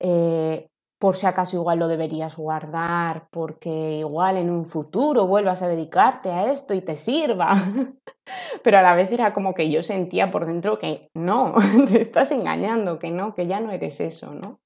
eh, 0.00 0.68
por 0.98 1.14
si 1.16 1.26
acaso 1.26 1.56
igual 1.56 1.78
lo 1.78 1.86
deberías 1.86 2.36
guardar, 2.36 3.28
porque 3.30 3.98
igual 4.00 4.38
en 4.38 4.50
un 4.50 4.66
futuro 4.66 5.28
vuelvas 5.28 5.62
a 5.62 5.68
dedicarte 5.68 6.30
a 6.32 6.50
esto 6.50 6.74
y 6.74 6.82
te 6.82 6.96
sirva. 6.96 7.52
Pero 8.64 8.78
a 8.78 8.82
la 8.82 8.96
vez 8.96 9.12
era 9.12 9.32
como 9.32 9.54
que 9.54 9.70
yo 9.70 9.80
sentía 9.80 10.32
por 10.32 10.46
dentro 10.46 10.80
que 10.80 11.08
no, 11.14 11.54
te 11.92 12.00
estás 12.00 12.32
engañando, 12.32 12.98
que 12.98 13.12
no, 13.12 13.36
que 13.36 13.46
ya 13.46 13.60
no 13.60 13.70
eres 13.70 14.00
eso, 14.00 14.34
¿no? 14.34 14.58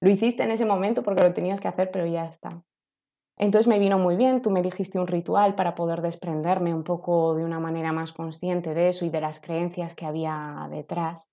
Lo 0.00 0.08
hiciste 0.08 0.44
en 0.44 0.50
ese 0.50 0.64
momento 0.64 1.02
porque 1.02 1.22
lo 1.22 1.34
tenías 1.34 1.60
que 1.60 1.68
hacer, 1.68 1.90
pero 1.90 2.06
ya 2.06 2.24
está. 2.24 2.62
Entonces 3.38 3.66
me 3.66 3.78
vino 3.78 3.98
muy 3.98 4.16
bien, 4.16 4.40
tú 4.40 4.50
me 4.50 4.62
dijiste 4.62 4.98
un 4.98 5.06
ritual 5.06 5.54
para 5.54 5.74
poder 5.74 6.00
desprenderme 6.00 6.72
un 6.72 6.84
poco 6.84 7.34
de 7.34 7.44
una 7.44 7.60
manera 7.60 7.92
más 7.92 8.12
consciente 8.12 8.72
de 8.72 8.88
eso 8.88 9.04
y 9.04 9.10
de 9.10 9.20
las 9.20 9.40
creencias 9.40 9.94
que 9.94 10.06
había 10.06 10.68
detrás. 10.70 11.28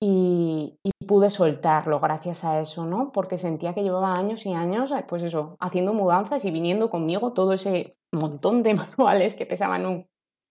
Y, 0.00 0.78
pude 1.06 1.30
soltarlo 1.30 2.00
gracias 2.00 2.44
a 2.44 2.60
eso, 2.60 2.84
¿no? 2.84 3.10
Porque 3.12 3.38
sentía 3.38 3.72
que 3.72 3.82
llevaba 3.82 4.12
años 4.12 4.44
y 4.44 4.52
años, 4.52 4.92
eh, 4.92 5.04
pues 5.08 5.22
eso, 5.22 5.56
haciendo 5.58 5.94
mudanzas 5.94 6.44
y 6.44 6.50
viniendo 6.50 6.90
conmigo 6.90 7.32
todo 7.32 7.54
ese 7.54 7.96
montón 8.12 8.62
de 8.62 8.74
manuales 8.98 9.34
que 9.34 9.46
pesaban 9.46 9.86
un, 9.86 10.06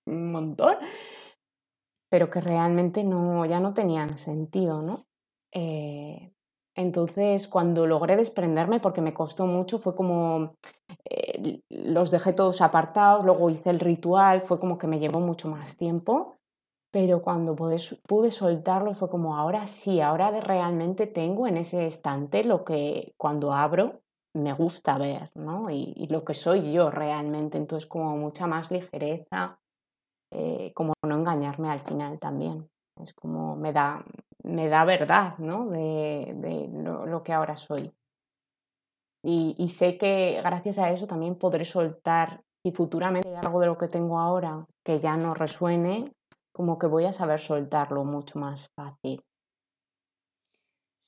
montón, 0.08 0.78
pero 2.10 2.30
que 2.30 2.42
realmente 2.42 3.04
no, 3.04 3.46
ya 3.46 3.60
no 3.60 3.74
tenían 3.74 4.18
sentido, 4.18 4.82
¿no? 4.82 5.06
Eh, 5.54 6.34
Entonces, 6.78 7.48
cuando 7.48 7.88
logré 7.88 8.16
desprenderme, 8.16 8.80
porque 8.80 9.02
me 9.02 9.14
costó 9.14 9.48
mucho, 9.48 9.80
fue 9.80 9.96
como 9.96 10.54
eh, 11.10 11.62
los 11.70 12.12
dejé 12.12 12.34
todos 12.34 12.62
apartados, 12.62 13.26
luego 13.26 13.50
hice 13.50 13.72
el 13.72 13.80
ritual, 13.80 14.42
fue 14.42 14.60
como 14.60 14.78
que 14.78 14.86
me 14.86 15.00
llevó 15.00 15.20
mucho 15.20 15.50
más 15.50 15.76
tiempo, 15.76 16.38
pero 16.92 17.24
cuando 17.24 17.56
pude, 17.56 18.32
soltarlo 18.32 18.94
fue 18.94 19.10
como 19.10 19.36
ahora 19.36 19.66
sí, 19.66 20.02
ahora 20.02 20.30
realmente 20.40 21.08
tengo 21.08 21.48
en 21.48 21.58
ese 21.58 21.88
estante 21.88 22.44
lo 22.44 22.64
que 22.64 23.16
cuando 23.18 23.54
abro 23.54 24.02
me 24.36 24.54
gusta 24.54 25.00
ver, 25.00 25.32
¿no? 25.34 25.72
Y, 25.72 26.08
lo 26.12 26.24
que 26.24 26.36
soy 26.36 26.72
yo 26.72 26.92
realmente, 26.92 27.58
entonces 27.58 27.90
como 27.90 28.16
mucha 28.18 28.46
más 28.46 28.70
ligereza, 28.70 29.60
eh, 30.32 30.72
como 30.76 30.94
no 31.04 31.16
engañarme 31.16 31.70
al 31.70 31.80
final 31.80 32.20
también. 32.20 32.70
Es 33.02 33.14
como 33.14 33.56
me 33.56 33.74
da, 33.74 34.04
me 34.48 34.70
da 34.70 34.86
verdad, 34.86 35.38
¿no? 35.38 35.68
De, 35.68 36.34
de 36.36 36.70
lo, 36.72 37.24
que 37.24 37.34
ahora 37.34 37.56
soy. 37.56 37.92
Y, 39.24 39.68
sé 39.70 39.98
que 39.98 40.42
gracias 40.42 40.80
a 40.80 40.90
eso 40.92 41.06
también 41.06 41.36
podré 41.36 41.66
soltar, 41.66 42.42
si 42.64 42.72
futuramente 42.72 43.36
algo 43.36 43.60
de 43.60 43.68
lo 43.68 43.78
que 43.78 43.88
tengo 43.88 44.20
ahora 44.20 44.66
que 44.84 45.00
ya 45.00 45.18
no 45.18 45.34
resuene, 45.34 46.06
como 46.54 46.80
que 46.80 46.88
voy 46.88 47.06
a 47.06 47.14
saber 47.14 47.40
soltarlo 47.40 48.06
mucho 48.06 48.40
más 48.40 48.70
fácil. 48.74 49.22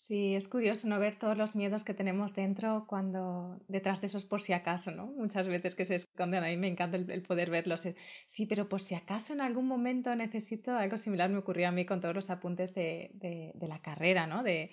Sí, 0.08 0.34
es 0.34 0.48
curioso 0.48 0.88
no 0.88 0.98
ver 0.98 1.18
todos 1.18 1.38
los 1.38 1.56
miedos 1.56 1.84
que 1.84 1.94
tenemos 1.94 2.34
dentro 2.34 2.86
cuando 2.88 3.60
detrás 3.68 4.00
de 4.00 4.08
esos 4.08 4.24
por 4.24 4.42
si 4.42 4.54
acaso, 4.54 4.92
¿no? 4.92 5.08
Muchas 5.08 5.50
veces 5.50 5.76
que 5.76 5.84
se 5.84 5.96
esconden, 5.96 6.42
a 6.42 6.48
mí 6.48 6.56
me 6.56 6.70
encanta 6.70 6.96
el, 6.96 7.22
poder 7.22 7.50
verlos. 7.50 7.86
Eh, 7.86 7.96
sí, 8.26 8.46
pero 8.46 8.70
por 8.70 8.82
si 8.82 8.96
acaso 8.96 9.34
en 9.34 9.42
algún 9.42 9.68
momento 9.68 10.16
necesito 10.16 10.72
algo 10.72 10.98
similar, 10.98 11.30
me 11.30 11.40
ocurrió 11.40 11.68
a 11.68 11.72
mí 11.72 11.86
con 11.86 12.00
todos 12.00 12.16
los 12.16 12.30
apuntes 12.30 12.74
de, 12.74 13.12
la 13.60 13.82
carrera, 13.82 14.26
¿no? 14.26 14.42
De, 14.42 14.72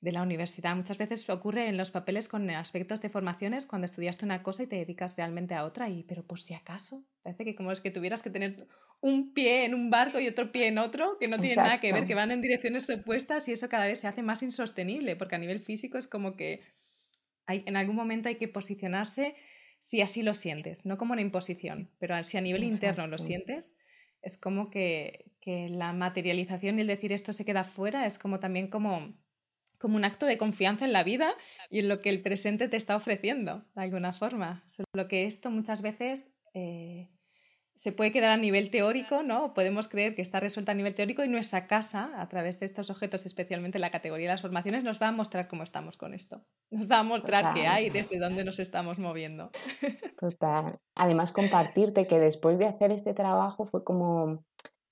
de 0.00 0.12
la 0.12 0.22
universidad. 0.22 0.76
Muchas 0.76 0.96
veces 0.96 1.28
ocurre 1.28 1.68
en 1.68 1.76
los 1.76 1.90
papeles 1.90 2.28
con 2.28 2.48
aspectos 2.48 3.02
de 3.02 3.08
formaciones 3.08 3.66
cuando 3.66 3.86
estudiaste 3.86 4.24
una 4.26 4.44
cosa 4.44 4.62
y 4.62 4.68
te 4.68 4.76
dedicas 4.76 5.16
realmente 5.16 5.56
a 5.56 5.64
otra, 5.64 5.88
y 5.88 6.04
pero 6.04 6.22
por 6.24 6.40
si 6.40 6.54
acaso, 6.54 7.02
parece 7.24 7.44
que 7.44 7.56
como 7.56 7.72
es 7.72 7.80
que 7.80 7.90
tuvieras 7.90 8.22
que 8.22 8.30
tener 8.30 8.68
un 9.00 9.32
pie 9.32 9.64
en 9.64 9.74
un 9.74 9.90
barco 9.90 10.18
y 10.18 10.26
otro 10.26 10.50
pie 10.50 10.66
en 10.66 10.78
otro, 10.78 11.18
que 11.18 11.28
no 11.28 11.38
tienen 11.38 11.58
nada 11.58 11.80
que 11.80 11.92
ver, 11.92 12.06
que 12.06 12.14
van 12.14 12.30
en 12.30 12.42
direcciones 12.42 12.90
opuestas 12.90 13.46
y 13.48 13.52
eso 13.52 13.68
cada 13.68 13.86
vez 13.86 14.00
se 14.00 14.08
hace 14.08 14.22
más 14.22 14.42
insostenible, 14.42 15.16
porque 15.16 15.36
a 15.36 15.38
nivel 15.38 15.60
físico 15.60 15.98
es 15.98 16.08
como 16.08 16.36
que 16.36 16.62
hay, 17.46 17.62
en 17.66 17.76
algún 17.76 17.96
momento 17.96 18.28
hay 18.28 18.36
que 18.36 18.48
posicionarse 18.48 19.36
si 19.78 20.00
así 20.00 20.22
lo 20.22 20.34
sientes, 20.34 20.84
no 20.84 20.96
como 20.96 21.12
una 21.12 21.22
imposición, 21.22 21.90
pero 21.98 22.22
si 22.24 22.36
a 22.36 22.40
nivel 22.40 22.64
interno 22.64 23.06
lo 23.06 23.18
sientes, 23.18 23.76
es 24.22 24.36
como 24.36 24.70
que, 24.70 25.30
que, 25.40 25.68
la 25.68 25.92
materialización 25.92 26.78
y 26.78 26.82
el 26.82 26.88
decir 26.88 27.12
esto 27.12 27.32
se 27.32 27.44
queda 27.44 27.62
fuera 27.62 28.04
es 28.04 28.18
como 28.18 28.40
también 28.40 28.68
como, 28.68 29.14
como 29.78 29.96
un 29.96 30.04
acto 30.04 30.26
de 30.26 30.36
confianza 30.36 30.84
en 30.84 30.92
la 30.92 31.04
vida 31.04 31.32
y 31.70 31.78
en 31.78 31.88
lo 31.88 32.00
que 32.00 32.08
el 32.08 32.22
presente 32.22 32.68
te 32.68 32.76
está 32.76 32.96
ofreciendo, 32.96 33.64
de 33.76 33.82
alguna 33.82 34.12
forma. 34.12 34.64
Solo 34.68 35.06
que 35.08 35.24
esto 35.24 35.50
muchas 35.50 35.82
veces... 35.82 36.32
Eh, 36.54 37.08
se 37.78 37.92
puede 37.92 38.10
quedar 38.10 38.30
a 38.30 38.36
nivel 38.36 38.72
teórico, 38.72 39.22
¿no? 39.22 39.54
Podemos 39.54 39.86
creer 39.86 40.16
que 40.16 40.20
está 40.20 40.40
resuelta 40.40 40.72
a 40.72 40.74
nivel 40.74 40.96
teórico 40.96 41.22
y 41.22 41.28
nuestra 41.28 41.68
casa, 41.68 42.10
a 42.20 42.28
través 42.28 42.58
de 42.58 42.66
estos 42.66 42.90
objetos, 42.90 43.24
especialmente 43.24 43.78
la 43.78 43.92
categoría 43.92 44.26
de 44.26 44.34
las 44.34 44.42
formaciones, 44.42 44.82
nos 44.82 45.00
va 45.00 45.06
a 45.06 45.12
mostrar 45.12 45.46
cómo 45.46 45.62
estamos 45.62 45.96
con 45.96 46.12
esto. 46.12 46.42
Nos 46.72 46.90
va 46.90 46.98
a 46.98 47.02
mostrar 47.04 47.54
qué 47.54 47.68
hay, 47.68 47.88
desde 47.90 48.18
dónde 48.18 48.42
nos 48.42 48.58
estamos 48.58 48.98
moviendo. 48.98 49.52
Total. 50.18 50.80
Además, 50.96 51.30
compartirte 51.30 52.08
que 52.08 52.18
después 52.18 52.58
de 52.58 52.66
hacer 52.66 52.90
este 52.90 53.14
trabajo 53.14 53.64
fue 53.64 53.84
como, 53.84 54.44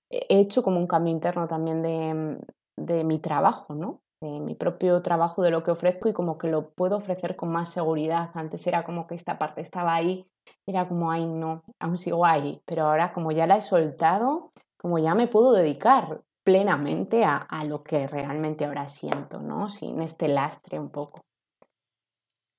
he 0.09 0.39
hecho 0.39 0.63
como 0.63 0.79
un 0.79 0.87
cambio 0.87 1.13
interno 1.13 1.49
también 1.49 1.83
de, 1.83 2.39
de 2.77 3.03
mi 3.03 3.19
trabajo, 3.19 3.75
¿no? 3.75 4.01
De 4.21 4.41
mi 4.41 4.55
propio 4.55 5.03
trabajo, 5.03 5.43
de 5.43 5.51
lo 5.51 5.63
que 5.63 5.71
ofrezco 5.71 6.09
y 6.09 6.13
como 6.13 6.39
que 6.39 6.49
lo 6.49 6.71
puedo 6.71 6.97
ofrecer 6.97 7.37
con 7.37 7.51
más 7.51 7.71
seguridad. 7.71 8.31
Antes 8.35 8.67
era 8.67 8.85
como 8.85 9.07
que 9.07 9.15
esta 9.15 9.39
parte 9.39 9.61
estaba 9.61 9.95
ahí 9.95 10.27
era 10.67 10.89
como, 10.89 11.11
ay, 11.11 11.27
no, 11.27 11.65
aún 11.79 11.99
sigo 11.99 12.27
ahí, 12.27 12.61
pero 12.65 12.87
ahora 12.87 13.13
como 13.13 13.33
ya 13.33 13.47
la 13.47 13.57
he 13.57 13.63
soltado, 13.63 14.53
como 14.77 14.99
ya 14.99 15.15
me 15.15 15.29
puedo 15.29 15.53
dedicar 15.53 16.23
plenamente 16.43 17.25
a, 17.25 17.37
a 17.37 17.65
lo 17.65 17.83
que 17.83 18.07
realmente 18.07 18.65
ahora 18.65 18.87
siento, 18.87 19.41
¿no? 19.41 19.69
Sin 19.69 20.01
este 20.01 20.29
lastre 20.29 20.79
un 20.79 20.91
poco. 20.91 21.25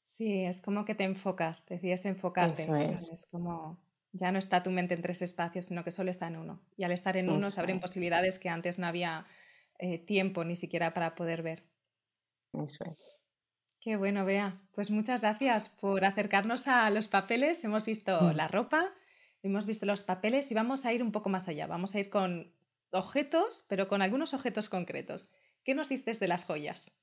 Sí, 0.02 0.46
es 0.46 0.62
como 0.62 0.86
que 0.86 0.96
te 0.96 1.04
enfocas, 1.04 1.66
decides 1.66 2.06
enfocarte. 2.06 2.64
Eso 2.64 2.76
es. 2.76 3.10
es 3.10 3.26
como, 3.30 3.78
ya 4.14 4.32
no 4.32 4.40
está 4.40 4.64
tu 4.64 4.72
mente 4.72 4.94
en 4.94 5.02
tres 5.02 5.22
espacios, 5.22 5.66
sino 5.66 5.84
que 5.84 5.92
solo 5.92 6.12
está 6.12 6.28
en 6.28 6.38
uno. 6.38 6.60
Y 6.78 6.84
al 6.84 6.92
estar 6.92 7.18
en 7.18 7.30
uno 7.30 7.50
se 7.52 7.60
abren 7.60 7.80
posibilidades 7.80 8.40
que 8.40 8.50
antes 8.50 8.80
no 8.80 8.88
había 8.88 9.26
eh, 9.79 10.00
tiempo 10.00 10.43
ni 10.43 10.55
siquiera 10.55 10.93
para 10.93 11.15
poder 11.15 11.43
ver. 11.43 11.63
Eso 12.53 12.84
es. 12.86 13.22
Qué 13.79 13.96
bueno, 13.96 14.25
Bea. 14.25 14.60
Pues 14.74 14.91
muchas 14.91 15.22
gracias 15.22 15.69
por 15.81 16.05
acercarnos 16.05 16.67
a 16.67 16.89
los 16.89 17.07
papeles. 17.07 17.63
Hemos 17.63 17.86
visto 17.86 18.17
la 18.36 18.48
ropa, 18.48 18.93
hemos 19.43 19.65
visto 19.65 19.86
los 19.86 20.03
papeles 20.03 20.51
y 20.51 20.53
vamos 20.53 20.86
a 20.86 20.93
ir 20.93 21.03
un 21.03 21.12
poco 21.12 21.29
más 21.29 21.48
allá. 21.48 21.67
Vamos 21.67 21.96
a 21.96 22.00
ir 22.00 22.10
con 22.10 22.53
objetos, 22.91 23.65
pero 23.67 23.88
con 23.88 24.01
algunos 24.01 24.34
objetos 24.34 24.69
concretos. 24.69 25.31
¿Qué 25.63 25.75
nos 25.75 25.89
dices 25.89 26.19
de 26.19 26.27
las 26.27 26.46
joyas? 26.46 26.98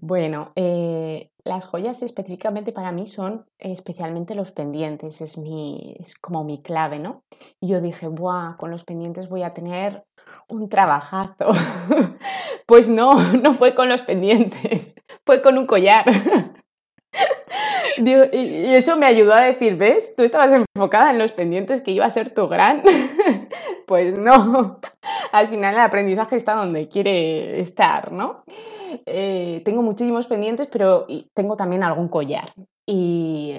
Bueno, 0.00 0.52
eh, 0.54 1.30
las 1.44 1.66
joyas 1.66 2.02
específicamente 2.02 2.72
para 2.72 2.92
mí 2.92 3.06
son 3.06 3.46
especialmente 3.58 4.34
los 4.34 4.52
pendientes, 4.52 5.20
es, 5.20 5.38
mi, 5.38 5.96
es 5.98 6.14
como 6.16 6.44
mi 6.44 6.62
clave, 6.62 7.00
¿no? 7.00 7.24
Y 7.60 7.68
yo 7.68 7.80
dije, 7.80 8.06
Buah, 8.06 8.56
con 8.56 8.70
los 8.70 8.84
pendientes 8.84 9.28
voy 9.28 9.42
a 9.42 9.50
tener 9.50 10.04
un 10.48 10.68
trabajazo. 10.68 11.52
pues 12.66 12.88
no, 12.88 13.20
no 13.34 13.52
fue 13.52 13.74
con 13.74 13.88
los 13.88 14.02
pendientes, 14.02 14.94
fue 15.24 15.42
con 15.42 15.58
un 15.58 15.66
collar. 15.66 16.04
y 17.98 18.74
eso 18.74 18.96
me 18.96 19.06
ayudó 19.06 19.34
a 19.34 19.42
decir, 19.42 19.76
¿ves? 19.76 20.14
Tú 20.16 20.22
estabas 20.22 20.52
enfocada 20.52 21.10
en 21.10 21.18
los 21.18 21.32
pendientes 21.32 21.80
que 21.80 21.90
iba 21.90 22.06
a 22.06 22.10
ser 22.10 22.30
tu 22.30 22.48
gran. 22.48 22.82
pues 23.86 24.16
no, 24.16 24.80
al 25.32 25.48
final 25.48 25.74
el 25.74 25.80
aprendizaje 25.80 26.36
está 26.36 26.54
donde 26.54 26.88
quiere 26.88 27.60
estar, 27.60 28.12
¿no? 28.12 28.44
Eh, 29.06 29.62
tengo 29.64 29.82
muchísimos 29.82 30.26
pendientes, 30.26 30.68
pero 30.68 31.06
tengo 31.34 31.56
también 31.56 31.82
algún 31.82 32.08
collar. 32.08 32.46
Y 32.86 33.54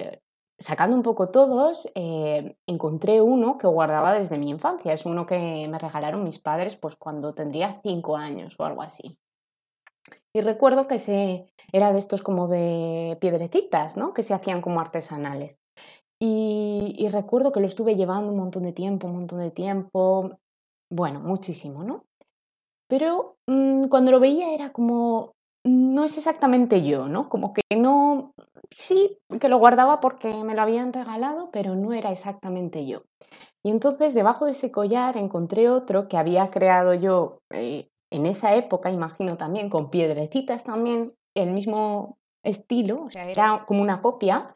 sacando 0.64 0.96
un 0.96 1.02
poco 1.02 1.28
todos, 1.28 1.92
eh, 1.94 2.56
encontré 2.66 3.20
uno 3.20 3.58
que 3.58 3.66
guardaba 3.66 4.14
desde 4.14 4.38
mi 4.38 4.48
infancia. 4.48 4.94
Es 4.94 5.04
uno 5.04 5.26
que 5.26 5.68
me 5.68 5.78
regalaron 5.78 6.24
mis 6.24 6.38
padres 6.38 6.76
pues, 6.76 6.96
cuando 6.96 7.34
tendría 7.34 7.80
cinco 7.82 8.16
años 8.16 8.56
o 8.58 8.64
algo 8.64 8.80
así. 8.80 9.18
Y 10.34 10.40
recuerdo 10.40 10.88
que 10.88 10.98
se, 10.98 11.52
era 11.70 11.92
de 11.92 11.98
estos 11.98 12.22
como 12.22 12.48
de 12.48 13.18
piedrecitas, 13.20 13.98
¿no? 13.98 14.14
Que 14.14 14.22
se 14.22 14.32
hacían 14.32 14.62
como 14.62 14.80
artesanales. 14.80 15.58
Y, 16.18 17.06
recuerdo 17.12 17.52
que 17.52 17.60
lo 17.60 17.66
estuve 17.66 17.94
llevando 17.94 18.32
un 18.32 18.38
montón 18.38 18.62
de 18.62 18.72
tiempo, 18.72 19.06
un 19.06 19.16
montón 19.16 19.40
de 19.40 19.50
tiempo, 19.50 20.38
bueno, 20.90 21.20
muchísimo, 21.20 21.84
¿no? 21.84 22.06
Pero 22.88 23.36
mm, 23.46 23.88
cuando 23.88 24.12
lo 24.12 24.18
veía 24.18 24.54
era 24.54 24.72
como, 24.72 25.33
no 25.64 26.04
es 26.04 26.18
exactamente 26.18 26.84
yo, 26.84 27.08
¿no? 27.08 27.28
Como 27.28 27.54
que 27.54 27.62
no, 27.76 28.34
sí, 28.70 29.18
que 29.40 29.48
lo 29.48 29.58
guardaba 29.58 30.00
porque 30.00 30.44
me 30.44 30.54
lo 30.54 30.62
habían 30.62 30.92
regalado, 30.92 31.50
pero 31.50 31.74
no 31.74 31.92
era 31.92 32.10
exactamente 32.10 32.86
yo. 32.86 33.02
Y 33.64 33.70
entonces 33.70 34.14
debajo 34.14 34.44
de 34.44 34.52
ese 34.52 34.70
collar 34.70 35.16
encontré 35.16 35.70
otro 35.70 36.06
que 36.08 36.18
había 36.18 36.50
creado 36.50 36.92
yo 36.92 37.38
eh, 37.50 37.88
en 38.12 38.26
esa 38.26 38.54
época, 38.54 38.90
imagino 38.90 39.36
también, 39.36 39.70
con 39.70 39.90
piedrecitas 39.90 40.64
también, 40.64 41.14
el 41.34 41.50
mismo 41.50 42.18
estilo, 42.44 43.04
o 43.04 43.10
sea, 43.10 43.28
era 43.28 43.64
como 43.66 43.80
una 43.80 44.02
copia, 44.02 44.46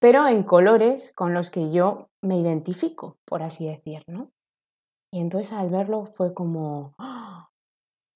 pero 0.00 0.26
en 0.26 0.42
colores 0.42 1.12
con 1.14 1.32
los 1.32 1.50
que 1.50 1.70
yo 1.70 2.08
me 2.22 2.36
identifico, 2.36 3.18
por 3.24 3.42
así 3.42 3.66
decir, 3.66 4.02
¿no? 4.08 4.30
Y 5.12 5.20
entonces 5.20 5.52
al 5.52 5.70
verlo 5.70 6.06
fue 6.06 6.34
como, 6.34 6.94
¡ah! 6.98 7.50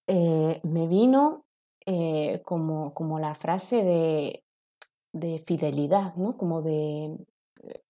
eh, 0.08 0.60
me 0.64 0.86
vino 0.86 1.44
eh, 1.86 2.40
como, 2.44 2.94
como 2.94 3.18
la 3.18 3.34
frase 3.34 3.84
de 3.84 4.44
de 5.14 5.38
fidelidad, 5.38 6.14
¿no? 6.16 6.36
Como 6.36 6.60
de 6.60 7.16
eh, 7.62 7.82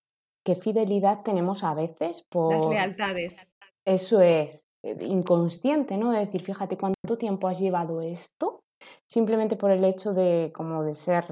qué 0.45 0.55
fidelidad 0.55 1.23
tenemos 1.23 1.65
a 1.65 1.75
veces 1.75 2.25
por... 2.29 2.55
Las 2.55 2.69
lealtades. 2.69 3.51
Eso 3.85 4.21
es, 4.21 4.67
eh, 4.83 4.97
inconsciente, 5.01 5.97
¿no? 5.97 6.13
De 6.13 6.21
decir, 6.21 6.43
fíjate 6.43 6.77
cuánto 6.77 7.19
tiempo 7.19 7.49
has 7.49 7.59
llevado 7.59 8.03
esto, 8.03 8.63
simplemente 9.11 9.57
por 9.57 9.71
el 9.71 9.85
hecho 9.85 10.13
de 10.13 10.53
como 10.55 10.85
de 10.85 10.95
ser, 10.95 11.25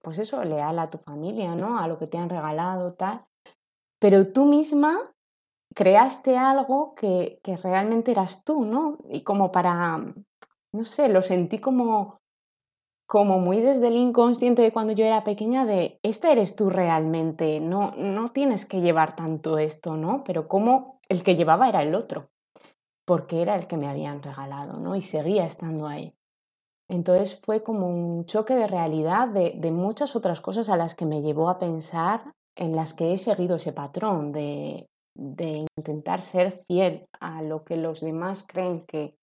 pues 0.00 0.18
eso, 0.18 0.42
leal 0.44 0.78
a 0.78 0.88
tu 0.88 0.98
familia, 0.98 1.56
¿no? 1.56 1.78
A 1.78 1.88
lo 1.88 1.98
que 1.98 2.06
te 2.06 2.18
han 2.18 2.30
regalado, 2.30 2.94
tal. 2.94 3.24
Pero 4.00 4.32
tú 4.32 4.46
misma 4.46 5.12
creaste 5.74 6.36
algo 6.36 6.94
que, 6.94 7.40
que 7.42 7.56
realmente 7.56 8.12
eras 8.12 8.44
tú, 8.44 8.64
¿no? 8.64 8.98
Y 9.08 9.22
como 9.22 9.50
para, 9.50 10.14
no 10.72 10.84
sé, 10.84 11.08
lo 11.08 11.22
sentí 11.22 11.58
como 11.58 12.22
como 13.12 13.38
muy 13.38 13.60
desde 13.60 13.88
el 13.88 13.96
inconsciente 13.96 14.62
de 14.62 14.72
cuando 14.72 14.94
yo 14.94 15.04
era 15.04 15.22
pequeña 15.22 15.66
de, 15.66 16.00
esta 16.02 16.32
eres 16.32 16.56
tú 16.56 16.70
realmente, 16.70 17.60
no, 17.60 17.92
no 17.94 18.24
tienes 18.28 18.64
que 18.64 18.80
llevar 18.80 19.16
tanto 19.16 19.58
esto, 19.58 19.98
¿no? 19.98 20.24
Pero 20.24 20.48
como 20.48 20.98
el 21.10 21.22
que 21.22 21.36
llevaba 21.36 21.68
era 21.68 21.82
el 21.82 21.94
otro, 21.94 22.30
porque 23.04 23.42
era 23.42 23.54
el 23.56 23.66
que 23.66 23.76
me 23.76 23.86
habían 23.86 24.22
regalado, 24.22 24.78
¿no? 24.78 24.96
Y 24.96 25.02
seguía 25.02 25.44
estando 25.44 25.88
ahí. 25.88 26.14
Entonces 26.88 27.38
fue 27.44 27.62
como 27.62 27.86
un 27.86 28.24
choque 28.24 28.54
de 28.54 28.66
realidad 28.66 29.28
de, 29.28 29.52
de, 29.58 29.70
muchas 29.70 30.16
otras 30.16 30.40
cosas 30.40 30.70
a 30.70 30.78
las 30.78 30.94
que 30.94 31.04
me 31.04 31.20
llevó 31.20 31.50
a 31.50 31.58
pensar 31.58 32.32
en 32.56 32.74
las 32.74 32.94
que 32.94 33.12
he 33.12 33.18
seguido 33.18 33.56
ese 33.56 33.74
patrón 33.74 34.32
de, 34.32 34.88
de 35.14 35.66
intentar 35.76 36.22
ser 36.22 36.52
fiel 36.66 37.04
a 37.20 37.42
lo 37.42 37.62
que 37.62 37.76
los 37.76 38.00
demás 38.00 38.46
creen 38.48 38.86
que, 38.86 39.16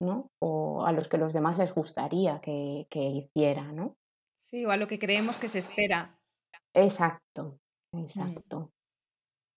¿no? 0.00 0.30
O 0.40 0.84
a 0.84 0.92
los 0.92 1.08
que 1.08 1.18
los 1.18 1.32
demás 1.32 1.58
les 1.58 1.74
gustaría 1.74 2.40
que, 2.40 2.86
que 2.90 3.00
hiciera, 3.00 3.72
¿no? 3.72 3.96
Sí, 4.38 4.64
o 4.64 4.70
a 4.70 4.76
lo 4.76 4.86
que 4.88 4.98
creemos 4.98 5.38
que 5.38 5.48
se 5.48 5.58
espera. 5.58 6.18
Exacto, 6.74 7.58
mm. 7.92 8.00
exacto. 8.00 8.70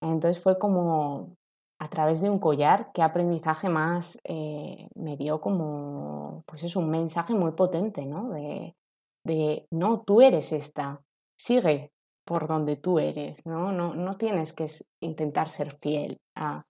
Entonces 0.02 0.42
fue 0.42 0.58
como 0.58 1.36
a 1.80 1.88
través 1.88 2.20
de 2.20 2.30
un 2.30 2.38
collar, 2.38 2.90
qué 2.92 3.02
aprendizaje 3.02 3.68
más 3.68 4.18
eh, 4.24 4.88
me 4.94 5.16
dio 5.16 5.40
como, 5.40 6.42
pues 6.46 6.62
es 6.62 6.76
un 6.76 6.90
mensaje 6.90 7.34
muy 7.34 7.52
potente, 7.52 8.06
¿no? 8.06 8.30
De, 8.30 8.76
de, 9.24 9.66
no, 9.70 10.02
tú 10.02 10.20
eres 10.20 10.52
esta, 10.52 11.02
sigue 11.38 11.92
por 12.24 12.46
donde 12.46 12.76
tú 12.76 12.98
eres, 12.98 13.44
¿no? 13.44 13.72
No, 13.72 13.94
no 13.94 14.14
tienes 14.14 14.52
que 14.52 14.66
intentar 15.00 15.48
ser 15.48 15.72
fiel 15.72 16.18
a, 16.36 16.64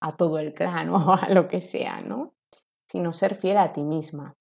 a 0.00 0.12
todo 0.12 0.38
el 0.38 0.54
clan 0.54 0.88
o 0.90 1.14
a 1.14 1.28
lo 1.30 1.48
que 1.48 1.60
sea, 1.60 2.00
¿no? 2.00 2.34
Sino 2.94 3.12
ser 3.12 3.34
fiel 3.34 3.58
a 3.58 3.72
ti 3.72 3.82
misma. 3.82 4.34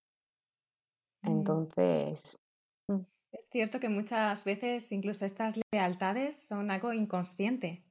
Mm. 1.24 1.28
Entonces... 1.28 2.38
Mm. 2.88 3.00
Es 3.32 3.50
cierto 3.50 3.80
que 3.80 3.90
muchas 3.90 4.44
veces 4.44 4.92
incluso 4.92 5.26
estas 5.26 5.60
lealtades 5.74 6.38
son 6.38 6.70
algo 6.70 6.94
inconsciente, 6.94 7.84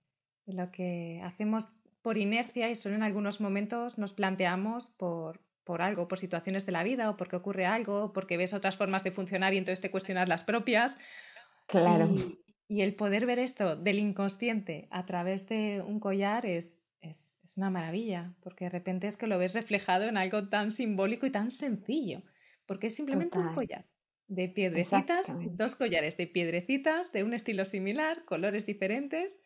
lo 0.47 0.71
que 0.71 1.21
hacemos 1.25 1.69
por 2.01 2.17
inercia 2.17 2.71
y 2.71 2.77
solo 2.77 2.95
en 2.95 3.03
algunos 3.03 3.41
momentos 3.41 3.99
nos 3.99 4.13
planteamos 4.13 4.87
por, 4.87 5.41
por 5.65 5.83
algo, 5.83 6.09
por 6.09 6.19
situaciones 6.19 6.67
de 6.67 6.73
la 6.73 6.83
vida 6.83 7.11
o 7.11 7.17
porque 7.17 7.37
ocurre 7.37 7.67
algo, 7.67 8.13
porque 8.13 8.37
ves 8.37 8.55
otras 8.55 8.77
formas 8.77 9.05
de 9.05 9.13
funcionar 9.13 9.55
y 9.55 9.59
entonces 9.59 9.81
te 9.81 9.91
cuestionas 9.91 10.29
las 10.29 10.45
propias. 10.45 10.99
Claro. 11.67 12.09
Y, 12.69 12.81
el 12.81 12.95
poder 12.95 13.27
ver 13.27 13.39
esto 13.39 13.77
del 13.77 13.99
inconsciente 13.99 14.89
a 14.91 15.05
través 15.05 15.47
de 15.49 15.83
un 15.87 16.01
collar 16.01 16.47
es, 16.47 16.82
es, 17.03 17.37
una 17.57 17.71
maravilla, 17.71 18.35
porque 18.43 18.65
de 18.65 18.71
repente 18.71 19.07
es 19.07 19.17
que 19.17 19.27
lo 19.27 19.39
ves 19.39 19.53
reflejado 19.55 20.05
en 20.05 20.17
algo 20.17 20.49
tan 20.49 20.71
simbólico 20.71 21.27
y 21.27 21.31
tan 21.31 21.51
sencillo, 21.51 22.23
porque 22.67 22.87
es 22.87 22.95
simplemente 22.95 23.39
un 23.39 23.55
collar 23.55 23.87
de 24.29 24.49
piedrecitas, 24.49 25.27
dos 25.51 25.77
collares 25.77 26.17
de 26.17 26.27
piedrecitas 26.27 27.13
de 27.13 27.25
un 27.25 27.35
estilo 27.35 27.67
similar, 27.67 28.25
colores 28.25 28.65
diferentes. 28.65 29.43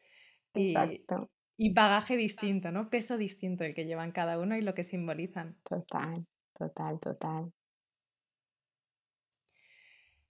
Exacto 0.55 1.29
y 1.57 1.73
bagaje 1.73 2.17
distinto, 2.17 2.71
¿no? 2.71 2.91
Peso 2.91 3.17
distinto 3.17 3.65
el 3.65 3.75
que 3.75 3.87
llevan 3.87 4.13
cada 4.13 4.39
uno 4.39 4.57
y 4.57 4.63
lo 4.63 4.75
que 4.75 4.85
simbolizan. 4.85 5.57
Total, 5.63 6.27
total, 6.53 7.01
total. 7.01 7.53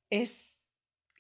Es, 0.09 0.65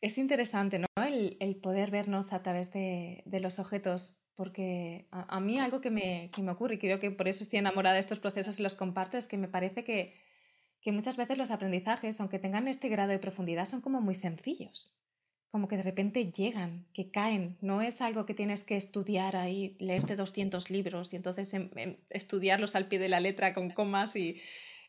es 0.00 0.18
interesante, 0.18 0.78
¿no? 0.78 0.86
El, 0.96 1.36
el, 1.40 1.56
poder 1.56 1.90
vernos 1.90 2.32
a 2.32 2.42
través 2.42 2.72
de, 2.72 3.24
de 3.26 3.40
los 3.40 3.58
objetos, 3.58 4.20
porque 4.36 5.06
a, 5.10 5.40
mí 5.40 5.58
algo 5.58 5.80
que 5.80 5.90
me, 5.90 6.30
que 6.32 6.42
me, 6.42 6.52
ocurre, 6.52 6.76
y 6.76 6.78
creo 6.78 7.00
que 7.00 7.10
por 7.10 7.26
eso 7.26 7.42
estoy 7.42 7.58
enamorada 7.58 7.94
de 7.94 8.00
estos 8.00 8.20
procesos 8.20 8.60
y 8.60 8.62
los 8.62 8.74
comparto, 8.74 9.18
es 9.18 9.26
que 9.26 9.38
me 9.38 9.48
parece 9.48 9.82
que, 9.82 10.14
que 10.80 10.92
muchas 10.92 11.16
veces 11.16 11.38
los 11.38 11.50
aprendizajes, 11.50 12.20
aunque 12.20 12.38
tengan 12.38 12.68
este 12.68 12.88
grado 12.88 13.10
de 13.10 13.18
profundidad, 13.18 13.64
son 13.64 13.80
como 13.80 14.00
muy 14.00 14.14
sencillos 14.14 14.96
como 15.56 15.68
que 15.68 15.78
de 15.78 15.84
repente 15.84 16.30
llegan, 16.32 16.86
que 16.92 17.10
caen. 17.10 17.56
No 17.62 17.80
es 17.80 18.02
algo 18.02 18.26
que 18.26 18.34
tienes 18.34 18.62
que 18.62 18.76
estudiar 18.76 19.36
ahí, 19.36 19.74
leerte 19.78 20.14
200 20.14 20.68
libros 20.68 21.14
y 21.14 21.16
entonces 21.16 21.54
em, 21.54 21.70
em, 21.76 21.96
estudiarlos 22.10 22.76
al 22.76 22.88
pie 22.88 22.98
de 22.98 23.08
la 23.08 23.20
letra 23.20 23.54
con 23.54 23.70
comas 23.70 24.16
y, 24.16 24.38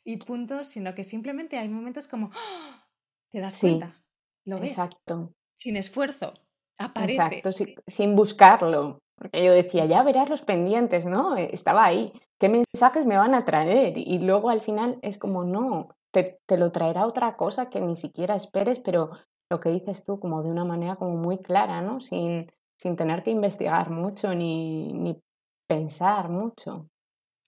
y 0.03 0.17
puntos, 0.17 0.67
sino 0.67 0.93
que 0.93 1.05
simplemente 1.05 1.57
hay 1.57 1.69
momentos 1.69 2.09
como 2.09 2.31
¡ah! 2.33 2.85
te 3.29 3.39
das 3.39 3.59
cuenta, 3.59 4.03
lo 4.43 4.59
ves. 4.59 4.71
Exacto. 4.71 5.33
Sin 5.53 5.77
esfuerzo, 5.77 6.33
aparece. 6.77 7.21
Exacto, 7.21 7.51
sin, 7.87 8.15
buscarlo. 8.17 8.99
Porque 9.17 9.43
yo 9.43 9.51
decía, 9.51 9.85
ya 9.85 10.03
verás 10.03 10.29
los 10.29 10.43
pendientes, 10.43 11.05
¿no? 11.05 11.35
Estaba 11.35 11.85
ahí. 11.85 12.13
¿Qué 12.39 12.49
mensajes 12.49 13.05
me 13.05 13.17
van 13.17 13.33
a 13.33 13.45
traer? 13.45 13.97
Y 13.97 14.19
luego 14.19 14.49
al 14.49 14.61
final 14.61 14.99
es 15.01 15.17
como, 15.17 15.43
no, 15.43 15.89
te, 16.11 16.39
te, 16.45 16.57
lo 16.57 16.71
traerá 16.71 17.05
otra 17.07 17.35
cosa 17.35 17.69
que 17.69 17.81
ni 17.81 17.95
siquiera 17.95 18.35
esperes, 18.35 18.79
pero 18.79 19.11
lo 19.49 19.59
que 19.59 19.69
dices 19.69 20.05
tú 20.05 20.19
como 20.19 20.43
de 20.43 20.49
una 20.49 20.65
manera 20.65 20.97
como 20.97 21.15
muy 21.15 21.39
clara, 21.39 21.81
¿no? 21.81 21.99
Sin, 21.99 22.51
sin 22.77 22.95
tener 22.95 23.23
que 23.23 23.31
investigar 23.31 23.89
mucho 23.89 24.35
ni, 24.35 24.93
ni 24.93 25.19
pensar 25.67 26.29
mucho. 26.29 26.89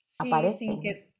Sí, 0.05 0.27
Aparece. 0.27 0.57
Sin 0.57 0.81
que, 0.81 1.11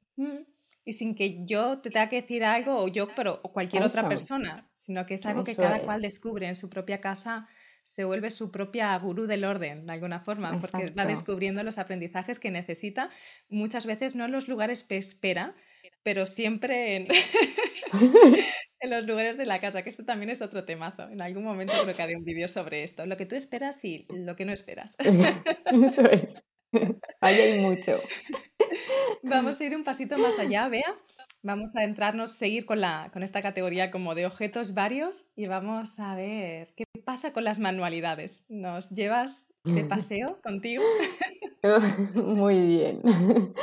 y 0.84 0.92
sin 0.92 1.14
que 1.14 1.44
yo 1.46 1.80
te 1.80 1.90
tenga 1.90 2.08
que 2.08 2.22
decir 2.22 2.44
algo 2.44 2.76
o 2.76 2.88
yo, 2.88 3.08
pero 3.14 3.40
o 3.42 3.52
cualquier 3.52 3.84
otra 3.84 4.08
persona, 4.08 4.68
sino 4.74 5.06
que 5.06 5.14
es 5.14 5.26
algo 5.26 5.44
que 5.44 5.54
cada 5.54 5.80
cual 5.80 6.02
descubre 6.02 6.48
en 6.48 6.56
su 6.56 6.68
propia 6.68 7.00
casa, 7.00 7.48
se 7.84 8.04
vuelve 8.04 8.30
su 8.30 8.50
propia 8.50 8.96
gurú 8.98 9.26
del 9.26 9.44
orden, 9.44 9.86
de 9.86 9.92
alguna 9.92 10.20
forma, 10.20 10.60
porque 10.60 10.90
va 10.90 11.06
descubriendo 11.06 11.62
los 11.62 11.78
aprendizajes 11.78 12.38
que 12.38 12.50
necesita, 12.50 13.10
muchas 13.48 13.86
veces 13.86 14.14
no 14.14 14.24
en 14.24 14.32
los 14.32 14.48
lugares 14.48 14.84
que 14.84 14.96
espera, 14.96 15.54
pero 16.02 16.26
siempre 16.26 16.96
en, 16.96 17.08
en 18.80 18.90
los 18.90 19.06
lugares 19.06 19.36
de 19.36 19.46
la 19.46 19.60
casa, 19.60 19.82
que 19.82 19.90
esto 19.90 20.04
también 20.04 20.30
es 20.30 20.42
otro 20.42 20.64
temazo. 20.64 21.08
En 21.08 21.20
algún 21.20 21.44
momento 21.44 21.74
creo 21.82 21.94
que 21.94 22.02
haré 22.02 22.16
un 22.16 22.24
vídeo 22.24 22.48
sobre 22.48 22.82
esto. 22.82 23.04
Lo 23.06 23.16
que 23.16 23.26
tú 23.26 23.36
esperas 23.36 23.84
y 23.84 24.06
lo 24.08 24.36
que 24.36 24.44
no 24.44 24.52
esperas. 24.52 24.96
Eso 25.84 26.10
es. 26.10 26.46
Ahí 27.20 27.34
hay 27.36 27.60
mucho. 27.60 28.00
Vamos 29.22 29.60
a 29.60 29.64
ir 29.64 29.76
un 29.76 29.84
pasito 29.84 30.16
más 30.16 30.38
allá, 30.38 30.68
Bea. 30.68 30.96
Vamos 31.42 31.74
a 31.74 31.84
entrarnos, 31.84 32.32
seguir 32.32 32.66
con, 32.66 32.82
la, 32.82 33.10
con 33.14 33.22
esta 33.22 33.40
categoría 33.40 33.90
como 33.90 34.14
de 34.14 34.26
objetos 34.26 34.74
varios 34.74 35.26
y 35.36 35.46
vamos 35.46 35.98
a 35.98 36.14
ver 36.14 36.74
qué 36.76 36.84
pasa 37.02 37.32
con 37.32 37.44
las 37.44 37.58
manualidades. 37.58 38.44
¿Nos 38.50 38.90
llevas 38.90 39.48
de 39.64 39.84
paseo 39.88 40.38
contigo? 40.42 40.82
Muy 42.16 42.66
bien. 42.66 43.02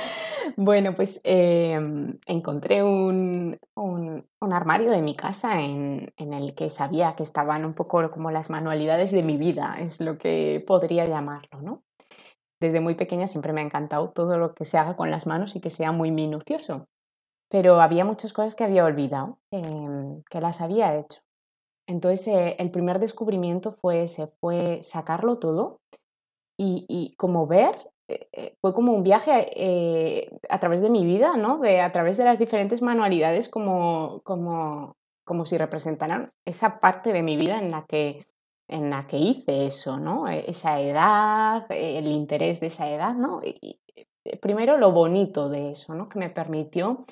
Bueno, 0.56 0.96
pues 0.96 1.20
em, 1.26 2.18
encontré 2.26 2.82
un, 2.82 3.60
un, 3.76 4.24
armario 4.54 4.90
de 4.92 5.02
mi 5.02 5.14
casa 5.14 5.62
en, 5.62 6.14
en, 6.16 6.34
el 6.34 6.56
que 6.56 6.70
sabía 6.70 7.16
que 7.16 7.24
estaban 7.24 7.66
un 7.66 7.74
poco 7.74 8.10
como 8.12 8.32
las 8.32 8.50
manualidades 8.50 9.12
de 9.12 9.24
mi 9.24 9.36
vida, 9.36 9.76
es 9.78 10.00
lo 10.00 10.18
que 10.18 10.64
podría 10.66 11.06
llamarlo, 11.06 11.62
¿no? 11.62 11.84
Desde 12.62 12.80
muy 12.80 12.96
pequeña 12.96 13.28
siempre 13.28 13.52
me 13.52 13.60
ha 13.60 13.66
encantado 13.66 14.10
todo 14.12 14.38
lo 14.38 14.54
que 14.56 14.64
se 14.64 14.78
haga 14.78 14.96
con 14.96 15.12
las 15.12 15.28
manos 15.28 15.56
y 15.58 15.60
que 15.60 15.70
sea 15.70 15.92
muy 15.92 16.12
minucioso, 16.12 16.88
pero 17.50 17.82
había 17.82 18.06
muchas 18.06 18.34
cosas 18.34 18.56
que 18.56 18.64
había 18.64 18.86
olvidado, 18.86 19.40
em, 19.52 20.24
que 20.30 20.42
las 20.42 20.62
había 20.62 20.96
hecho. 20.98 21.22
Entonces 21.88 22.28
eh, 22.28 22.56
el 22.60 22.72
primer 22.72 23.00
descubrimiento 23.00 23.72
fue 23.72 24.04
ese, 24.04 24.28
fue 24.40 24.80
sacarlo 24.84 25.40
todo 25.40 25.80
y, 26.58 26.86
y 26.90 27.16
como 27.16 27.48
ver 27.48 27.92
eh, 28.10 28.28
eh, 28.32 28.56
fue 28.62 28.74
como 28.74 28.94
un 28.94 29.04
viaje 29.04 29.48
eh, 29.56 30.30
a 30.50 30.60
través 30.60 30.82
de 30.82 30.90
mi 30.90 31.06
vida, 31.06 31.36
¿no? 31.36 31.58
De, 31.60 31.82
a 31.82 31.92
través 31.92 32.18
de 32.18 32.24
las 32.24 32.40
diferentes 32.40 32.82
manualidades, 32.82 33.50
como, 33.50 34.22
como, 34.24 34.96
como 35.26 35.46
si 35.46 35.58
representaran 35.58 36.32
esa 36.46 36.80
parte 36.80 37.12
de 37.12 37.22
mi 37.22 37.36
vida 37.36 37.60
en 37.60 37.72
la 37.72 37.86
que, 37.86 38.26
en 38.70 38.90
la 38.90 39.08
que 39.08 39.18
hice 39.18 39.66
eso, 39.66 40.00
¿no? 40.00 40.28
E, 40.30 40.50
esa 40.50 40.80
edad, 40.80 41.66
el 41.70 42.08
interés 42.08 42.62
de 42.62 42.68
esa 42.68 42.90
edad, 42.90 43.14
¿no? 43.16 43.42
Y, 43.44 43.80
primero 44.42 44.78
lo 44.78 44.92
bonito 44.92 45.50
de 45.50 45.72
eso, 45.72 45.94
¿no? 45.96 46.10
Que 46.10 46.20
me 46.20 46.30
permitió 46.30 47.06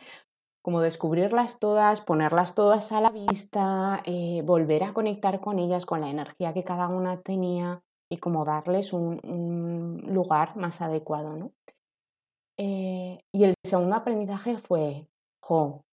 como 0.65 0.82
descubrirlas 0.82 1.60
todas, 1.60 2.01
ponerlas 2.01 2.56
todas 2.56 2.91
a 2.91 2.99
la 2.99 3.12
vista, 3.12 4.01
volver 4.45 4.84
a 4.84 4.93
conectar 4.93 5.39
con 5.39 5.60
ellas, 5.60 5.86
con 5.86 6.01
la 6.01 6.10
energía 6.10 6.56
que 6.56 6.63
cada 6.63 6.88
una 6.88 7.21
tenía 7.21 7.84
y 8.10 8.17
como 8.17 8.45
darles 8.45 8.91
un, 8.91 10.01
lugar 10.08 10.58
más 10.58 10.82
adecuado. 10.82 11.36
¿no? 11.36 11.51
Eh, 12.58 13.19
y 13.32 13.43
el 13.43 13.54
segundo 13.63 13.95
aprendizaje 13.95 14.58
fue, 14.58 15.08
jo, 15.39 15.84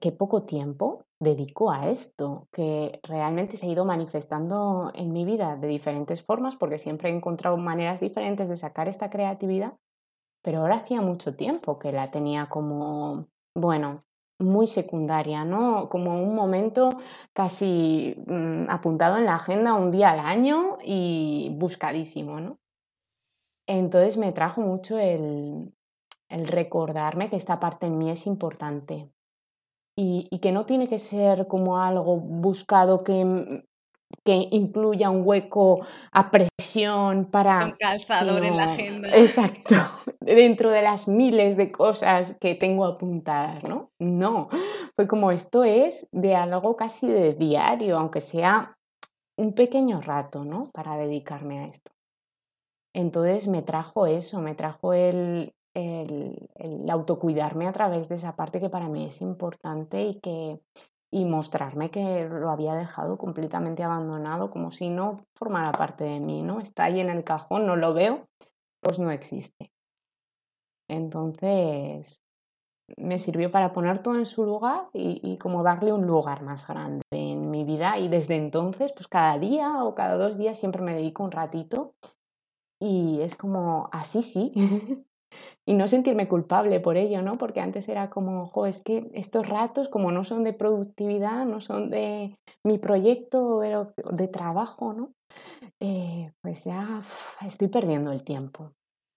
qué 0.00 0.12
poco 0.12 0.44
tiempo 0.44 1.02
dedico 1.18 1.72
a 1.72 1.88
esto, 1.88 2.46
que 2.52 3.00
realmente 3.02 3.56
se 3.56 3.66
ha 3.66 3.70
ido 3.70 3.84
manifestando 3.84 4.92
en 4.94 5.12
mi 5.12 5.24
vida 5.24 5.56
de 5.56 5.66
diferentes 5.66 6.22
formas, 6.22 6.54
porque 6.54 6.78
siempre 6.78 7.10
he 7.10 7.16
encontrado 7.16 7.56
maneras 7.56 7.98
diferentes 7.98 8.48
de 8.48 8.56
sacar 8.56 8.86
esta 8.86 9.10
creatividad, 9.10 9.72
pero 10.42 10.60
ahora 10.60 10.76
hacía 10.76 11.00
mucho 11.00 11.34
tiempo 11.36 11.78
que 11.78 11.92
la 11.92 12.10
tenía 12.10 12.48
como, 12.48 13.28
bueno, 13.54 14.04
muy 14.42 14.66
secundaria, 14.66 15.44
¿no? 15.44 15.88
Como 15.88 16.22
un 16.22 16.34
momento 16.34 16.90
casi 17.32 18.16
mm, 18.26 18.64
apuntado 18.68 19.16
en 19.16 19.26
la 19.26 19.36
agenda 19.36 19.74
un 19.74 19.90
día 19.90 20.10
al 20.10 20.20
año 20.20 20.78
y 20.84 21.54
buscadísimo, 21.56 22.40
¿no? 22.40 22.58
Entonces 23.66 24.16
me 24.16 24.32
trajo 24.32 24.60
mucho 24.60 24.98
el, 24.98 25.72
el 26.28 26.48
recordarme 26.48 27.30
que 27.30 27.36
esta 27.36 27.60
parte 27.60 27.86
en 27.86 27.98
mí 27.98 28.10
es 28.10 28.26
importante 28.26 29.12
y, 29.96 30.26
y, 30.30 30.40
que 30.40 30.52
no 30.52 30.66
tiene 30.66 30.88
que 30.88 30.98
ser 30.98 31.46
como 31.46 31.78
algo 31.78 32.16
buscado 32.16 33.04
que 33.04 33.64
que 34.24 34.48
incluya 34.50 35.10
un 35.10 35.22
hueco 35.26 35.84
a 36.12 36.30
presión 36.30 37.26
para... 37.26 37.66
Un 37.66 37.72
calzador 37.72 38.44
en 38.44 38.56
la 38.56 38.72
agenda. 38.72 39.08
Exacto, 39.16 39.74
dentro 40.20 40.70
de 40.70 40.82
las 40.82 41.08
miles 41.08 41.56
de 41.56 41.72
cosas 41.72 42.36
que 42.40 42.54
tengo 42.54 42.84
apuntadas, 42.84 43.64
¿no? 43.64 43.90
No, 43.98 44.48
fue 44.96 45.08
como 45.08 45.30
esto 45.30 45.64
es 45.64 46.08
de 46.12 46.34
algo 46.34 46.76
casi 46.76 47.08
de 47.08 47.34
diario, 47.34 47.98
aunque 47.98 48.20
sea 48.20 48.76
un 49.36 49.54
pequeño 49.54 50.00
rato, 50.00 50.44
¿no? 50.44 50.70
Para 50.72 50.96
dedicarme 50.96 51.60
a 51.60 51.66
esto. 51.66 51.92
Entonces 52.94 53.48
me 53.48 53.62
trajo 53.62 54.06
eso, 54.06 54.40
me 54.40 54.54
trajo 54.54 54.92
el, 54.92 55.54
el, 55.74 56.50
el, 56.56 56.90
autocuidarme 56.90 57.66
a 57.66 57.72
través 57.72 58.08
de 58.08 58.16
esa 58.16 58.36
parte 58.36 58.60
que 58.60 58.68
para 58.68 58.88
mí 58.88 59.06
es 59.06 59.22
importante 59.22 60.02
y 60.04 60.20
que 60.20 60.60
y 61.14 61.26
mostrarme 61.26 61.90
que 61.90 62.26
lo 62.26 62.50
había 62.50 62.74
dejado 62.74 63.18
completamente 63.18 63.82
abandonado, 63.82 64.50
como 64.50 64.70
si 64.70 64.88
no 64.88 65.26
formara 65.34 65.70
parte 65.70 66.04
de 66.04 66.20
mí, 66.20 66.42
¿no? 66.42 66.58
Está 66.58 66.84
ahí 66.84 67.00
en 67.00 67.10
el 67.10 67.22
cajón, 67.22 67.66
no 67.66 67.76
lo 67.76 67.92
veo, 67.92 68.26
pues 68.80 68.98
no 68.98 69.10
existe. 69.10 69.70
Entonces, 70.88 72.22
me 72.96 73.18
sirvió 73.18 73.50
para 73.50 73.74
poner 73.74 73.98
todo 73.98 74.16
en 74.16 74.24
su 74.24 74.44
lugar 74.44 74.88
y, 74.94 75.20
y, 75.22 75.36
como 75.36 75.62
darle 75.62 75.92
un 75.92 76.06
lugar 76.06 76.42
más 76.42 76.66
grande 76.66 77.04
en 77.10 77.50
mi 77.50 77.64
vida. 77.64 77.98
Y 77.98 78.08
desde 78.08 78.36
entonces, 78.36 78.92
pues 78.92 79.06
cada 79.06 79.38
día 79.38 79.84
o 79.84 79.94
cada 79.94 80.16
dos 80.16 80.38
días 80.38 80.58
siempre 80.58 80.80
me 80.80 80.94
dedico 80.94 81.24
un 81.24 81.30
ratito 81.30 81.94
y 82.80 83.20
es 83.20 83.36
como, 83.36 83.90
así 83.92 84.22
sí, 84.22 84.52
y 85.66 85.74
no 85.74 85.88
sentirme 85.88 86.28
culpable 86.28 86.80
por 86.80 86.96
ello, 86.96 87.22
¿no? 87.22 87.38
Porque 87.38 87.60
antes 87.60 87.88
era 87.88 88.10
como, 88.10 88.46
jo, 88.46 88.66
es 88.66 88.82
que 88.82 89.10
estos 89.14 89.48
ratos 89.48 89.88
como 89.88 90.12
no 90.12 90.24
son 90.24 90.44
de 90.44 90.52
productividad, 90.52 91.44
no 91.46 91.60
son 91.60 91.90
de 91.90 92.36
mi 92.64 92.78
proyecto, 92.78 93.60
de 93.60 94.28
trabajo, 94.28 94.92
¿no? 94.92 95.12
Eh, 95.80 96.32
pues 96.42 96.64
ya 96.64 97.02
estoy 97.44 97.68
perdiendo 97.68 98.12
el 98.12 98.24
tiempo. 98.24 98.72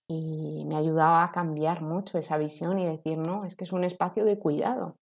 Y 0.07 0.65
me 0.65 0.75
ayudaba 0.75 1.23
a 1.23 1.31
cambiar 1.31 1.81
mucho 1.81 2.17
esa 2.17 2.37
visión 2.37 2.77
y 2.77 2.85
decir, 2.85 3.17
no, 3.17 3.43
es 3.43 3.55
que 3.55 3.63
es 3.63 3.73
un 3.73 3.83
espacio 3.83 4.23
de 4.23 4.37
cuidado 4.37 4.97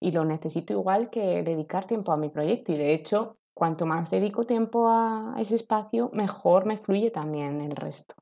y 0.00 0.12
lo 0.12 0.24
necesito 0.24 0.72
igual 0.72 1.10
que 1.10 1.42
dedicar 1.42 1.86
tiempo 1.86 2.12
a 2.12 2.16
mi 2.16 2.28
proyecto. 2.28 2.72
Y 2.72 2.76
de 2.76 2.94
hecho, 2.94 3.36
cuanto 3.54 3.86
más 3.86 4.10
dedico 4.10 4.44
tiempo 4.44 4.88
a 4.88 5.34
ese 5.38 5.54
espacio, 5.54 6.10
mejor 6.12 6.66
me 6.66 6.76
fluye 6.76 7.10
también 7.10 7.60
el 7.60 7.76
resto. 7.76 8.14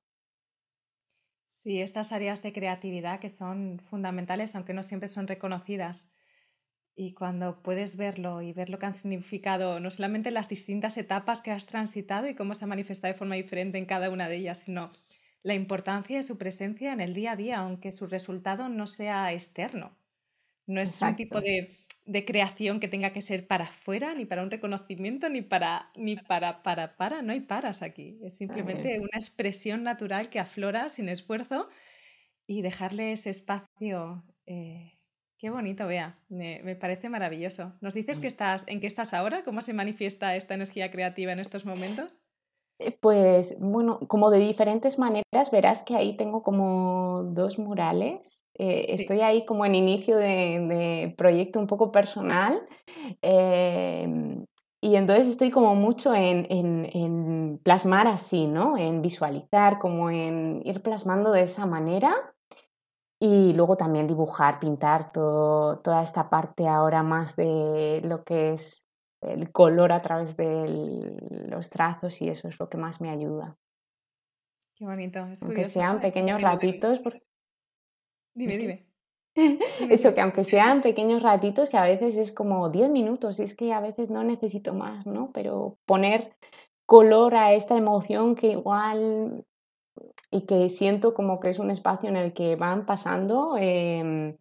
Sí, 1.59 1.81
estas 1.81 2.13
áreas 2.13 2.43
de 2.43 2.53
creatividad 2.53 3.19
que 3.19 3.31
son 3.31 3.79
fundamentales, 3.79 4.55
aunque 4.55 4.75
no 4.75 4.83
siempre 4.83 5.09
son 5.09 5.27
reconocidas. 5.27 6.13
Y 6.95 7.15
cuando 7.15 7.63
puedes 7.63 7.97
verlo 7.97 8.43
y 8.43 8.53
ver 8.53 8.69
lo 8.69 8.79
que 8.79 8.85
han 8.85 8.93
significado, 8.93 9.81
no 9.81 9.91
solamente 9.91 10.31
las 10.31 10.51
distintas 10.51 10.99
etapas 10.99 11.41
que 11.41 11.53
has 11.53 11.65
transitado 11.65 12.29
y 12.29 12.35
cómo 12.35 12.55
se 12.55 12.67
ha 12.67 12.69
manifestado 12.69 13.15
de 13.15 13.19
forma 13.19 13.37
diferente 13.37 13.79
en 13.79 13.87
cada 13.87 14.11
una 14.11 14.29
de 14.29 14.37
ellas, 14.37 14.59
sino 14.59 14.93
la 15.43 15.55
importancia 15.55 16.19
de 16.19 16.23
su 16.25 16.37
presencia 16.37 16.93
en 16.93 17.01
el 17.01 17.15
día 17.15 17.33
a 17.33 17.37
día, 17.37 17.59
aunque 17.61 17.91
su 17.91 18.07
resultado 18.07 18.69
no 18.69 18.87
sea 18.87 19.33
externo. 19.33 19.97
No 20.67 20.83
es 20.83 21.01
un 21.01 21.17
tipo 21.17 21.41
de 21.41 21.75
de 22.07 22.25
creación 22.25 22.79
que 22.79 22.89
tenga 22.89 23.11
que 23.11 23.21
ser 23.21 23.47
para 23.47 23.65
afuera, 23.65 24.15
ni 24.15 24.25
para 24.25 24.43
un 24.43 24.51
reconocimiento, 24.51 25.29
ni 25.29 25.43
para, 25.43 25.91
ni 25.97 26.17
para, 26.17 26.63
para, 26.63 26.97
para, 26.97 27.21
no 27.23 27.33
hay 27.33 27.41
paras 27.41 27.83
aquí. 27.83 28.19
Es 28.23 28.37
simplemente 28.37 29.01
una 29.01 29.11
expresión 29.15 29.83
natural 29.83 30.31
que 30.31 30.39
aflora 30.39 30.89
sin 30.89 31.09
esfuerzo 31.09 31.69
y 32.47 32.63
dejarle 32.63 33.13
ese 33.13 33.31
espacio. 33.31 34.25
Eh, 34.47 34.93
qué 35.37 35.51
bonito, 35.51 35.87
vea, 35.89 36.19
me, 36.29 36.61
me, 36.63 36.77
parece 36.77 37.09
maravilloso. 37.09 37.77
¿Nos 37.81 37.95
dices 37.95 38.21
que 38.21 38.29
estás, 38.29 38.65
en 38.69 38.81
qué 38.81 38.87
estás 38.87 39.13
ahora? 39.13 39.43
¿Cómo 39.43 39.61
se 39.61 39.75
manifiesta 39.75 40.37
esta 40.37 40.55
energía 40.55 40.93
creativa 40.93 41.33
en 41.33 41.41
estos 41.41 41.67
momentos? 41.67 42.23
Eh, 42.79 42.97
pues 43.01 43.57
bueno, 43.61 44.01
como 44.09 44.31
de 44.31 44.39
diferentes 44.39 44.99
maneras, 44.99 45.51
verás 45.51 45.83
que 45.83 45.97
ahí 45.97 46.17
tengo 46.17 46.43
como 46.43 47.23
dos 47.25 47.59
murales 47.59 48.43
eh, 48.59 48.95
estoy 48.95 49.21
ahí 49.21 49.45
como 49.45 49.67
en 49.67 49.75
inicio 49.75 50.17
de, 50.17 51.15
proyecto 51.19 51.59
un 51.59 51.67
poco 51.67 51.93
personal 51.93 52.67
em, 53.21 54.47
y 54.81 54.97
entonces 54.97 55.27
estoy 55.29 55.51
como 55.51 55.75
mucho 55.75 56.15
en, 56.15 56.47
en, 56.51 57.61
plasmar 57.63 58.07
así, 58.07 58.47
¿no? 58.47 58.79
En 58.79 59.03
visualizar, 59.03 59.79
como 59.79 60.11
en 60.11 60.63
ir 60.65 60.83
plasmando 60.83 61.33
de 61.33 61.43
esa 61.43 61.67
manera 61.67 62.15
y 63.21 63.53
luego 63.55 63.77
también 63.77 64.07
dibujar, 64.07 64.59
pintar 64.59 65.13
todo, 65.13 65.79
toda 65.81 66.03
esta 66.03 66.31
parte 66.31 66.69
ahora 66.69 67.03
más 67.03 67.37
de 67.37 68.01
lo 68.05 68.25
que 68.25 68.53
es 68.53 68.86
el 69.21 69.51
color 69.53 69.93
a 69.93 70.03
través 70.03 70.37
de 70.37 71.17
los 71.49 71.71
trazos 71.71 72.21
y 72.23 72.29
eso 72.29 72.49
es 72.49 72.59
lo 72.59 72.69
que 72.69 72.79
más 72.79 73.01
me 73.01 73.11
ayuda. 73.11 73.57
Qué 74.75 74.85
bonito, 74.85 75.25
es 75.27 75.43
Aunque 75.43 75.65
sean 75.65 76.01
pequeños 76.01 76.43
ratitos, 76.43 77.01
porque 77.01 77.23
Dime, 78.37 78.57
dime. 78.59 78.87
Eso, 79.91 80.15
que 80.15 80.21
aunque 80.21 80.45
sean 80.45 80.81
pequeños 80.81 81.23
ratitos, 81.23 81.69
que 81.69 81.77
a 81.77 81.83
veces 81.83 82.17
es 82.17 82.33
como 82.33 82.71
10 82.71 82.91
minutos, 82.91 83.39
y 83.39 83.43
es 83.43 83.55
que 83.55 83.73
a 83.73 83.81
veces 83.81 84.09
no 84.09 84.25
necesito 84.25 84.73
más, 84.73 85.07
¿no? 85.07 85.31
Pero 85.33 85.77
poner 85.85 86.35
color 86.87 87.35
a 87.35 87.53
esta 87.53 87.77
emoción 87.77 88.35
que 88.35 88.49
igual 88.53 89.45
y 90.31 90.47
que 90.47 90.69
siento 90.69 91.13
como 91.13 91.39
que 91.41 91.51
es 91.51 91.59
un 91.59 91.71
espacio 91.71 92.09
en 92.09 92.17
el 92.17 92.33
que 92.33 92.57
van 92.57 92.87
pasando, 92.87 93.57
em, 93.59 94.37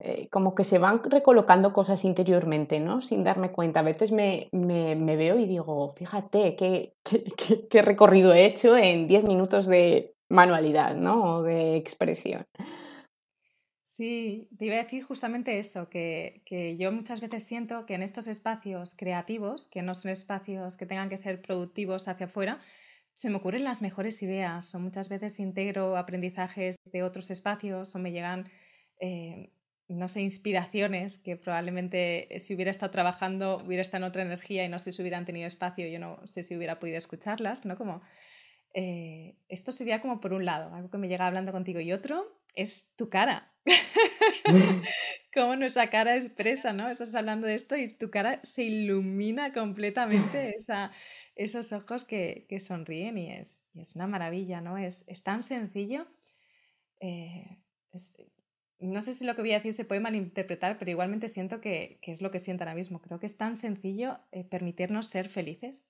eh, 0.00 0.28
como 0.30 0.54
que 0.54 0.62
se 0.62 0.78
van 0.78 1.02
recolocando 1.02 1.72
cosas 1.72 2.04
interiormente, 2.04 2.78
¿no? 2.78 3.00
Sin 3.00 3.24
darme 3.24 3.50
cuenta. 3.50 3.80
A 3.80 3.82
veces 3.82 4.12
me, 4.12 4.48
me, 4.52 5.16
veo 5.16 5.38
y 5.38 5.46
digo, 5.46 5.92
fíjate 5.96 6.54
qué, 6.54 6.94
qué, 7.68 7.82
recorrido 7.82 8.32
he 8.32 8.46
hecho 8.46 8.76
en 8.76 9.08
10 9.08 9.24
minutos 9.24 9.66
de 9.66 10.14
manualidad, 10.28 10.94
¿no? 10.94 11.38
O 11.38 11.42
de 11.42 11.76
expresión. 11.76 12.46
Sí, 13.82 14.48
te 14.56 14.66
iba 14.66 14.76
a 14.76 14.84
decir 14.84 15.02
justamente 15.02 15.58
eso, 15.58 15.88
que, 15.88 16.76
yo 16.78 16.92
muchas 16.92 17.20
veces 17.20 17.42
siento 17.42 17.84
que 17.84 17.94
en 17.94 18.02
estos 18.02 18.28
espacios 18.28 18.94
creativos, 18.94 19.66
que 19.66 19.82
no 19.82 19.96
son 19.96 20.12
espacios 20.12 20.76
que 20.76 20.86
tengan 20.86 21.08
que 21.08 21.16
ser 21.16 21.42
productivos 21.42 22.06
hacia 22.06 22.26
afuera, 22.26 22.60
se 23.14 23.30
me 23.30 23.36
ocurren 23.38 23.64
las 23.64 23.82
mejores 23.82 24.22
ideas 24.22 24.72
o 24.76 24.78
muchas 24.78 25.08
veces 25.08 25.40
integro 25.40 25.96
aprendizajes 25.96 26.76
de 26.92 27.02
otros 27.02 27.32
espacios 27.32 27.92
o 27.96 27.98
me 27.98 28.12
llegan, 28.12 28.48
eh, 29.00 29.50
no 29.88 30.08
sé, 30.08 30.20
inspiraciones 30.20 31.18
que 31.18 31.36
probablemente 31.36 32.28
si 32.38 32.54
hubiera 32.54 32.70
estado 32.70 32.90
trabajando 32.90 33.62
hubiera 33.64 33.80
estado 33.80 34.04
en 34.04 34.10
otra 34.10 34.22
energía 34.22 34.64
y 34.64 34.68
no 34.68 34.78
sé 34.78 34.92
si 34.92 35.00
hubieran 35.00 35.24
tenido 35.24 35.46
espacio, 35.46 35.88
yo 35.88 35.98
no 35.98 36.20
sé 36.26 36.42
si 36.42 36.56
hubiera 36.56 36.78
podido 36.78 36.98
escucharlas, 36.98 37.64
¿no? 37.64 37.76
Como, 37.76 38.02
eh, 38.74 39.36
esto 39.48 39.72
sería 39.72 40.00
como 40.00 40.20
por 40.20 40.34
un 40.34 40.44
lado, 40.44 40.74
algo 40.74 40.90
que 40.90 40.98
me 40.98 41.08
llega 41.08 41.26
hablando 41.26 41.52
contigo 41.52 41.80
y 41.80 41.92
otro 41.92 42.38
es 42.54 42.94
tu 42.96 43.08
cara. 43.08 43.52
Cómo 45.34 45.56
nuestra 45.56 45.88
cara 45.88 46.16
expresa, 46.16 46.72
¿no? 46.72 46.90
Estás 46.90 47.14
hablando 47.14 47.46
de 47.46 47.54
esto 47.54 47.76
y 47.76 47.88
tu 47.88 48.10
cara 48.10 48.40
se 48.42 48.64
ilumina 48.64 49.52
completamente 49.52 50.56
esa, 50.58 50.92
esos 51.34 51.72
ojos 51.72 52.04
que, 52.04 52.46
que 52.48 52.60
sonríen 52.60 53.16
y 53.16 53.32
es, 53.32 53.64
es, 53.74 53.94
una 53.94 54.06
maravilla, 54.06 54.60
¿no? 54.60 54.76
Es, 54.76 55.06
es 55.08 55.22
tan 55.22 55.42
sencillo. 55.42 56.06
Eh, 57.00 57.58
no 58.80 59.00
sé 59.00 59.12
si 59.12 59.24
lo 59.24 59.34
que 59.34 59.42
voy 59.42 59.52
a 59.52 59.56
decir 59.56 59.72
se 59.72 59.84
puede 59.84 60.00
malinterpretar, 60.00 60.78
pero 60.78 60.90
igualmente 60.90 61.28
siento 61.28 61.60
que, 61.60 61.98
que 62.00 62.12
es 62.12 62.22
lo 62.22 62.30
que 62.30 62.40
siento 62.40 62.64
ahora 62.64 62.74
mismo. 62.74 63.00
Creo 63.00 63.18
que 63.18 63.26
es 63.26 63.36
tan 63.36 63.56
sencillo 63.56 64.18
eh, 64.30 64.44
permitirnos 64.44 65.06
ser 65.06 65.28
felices 65.28 65.88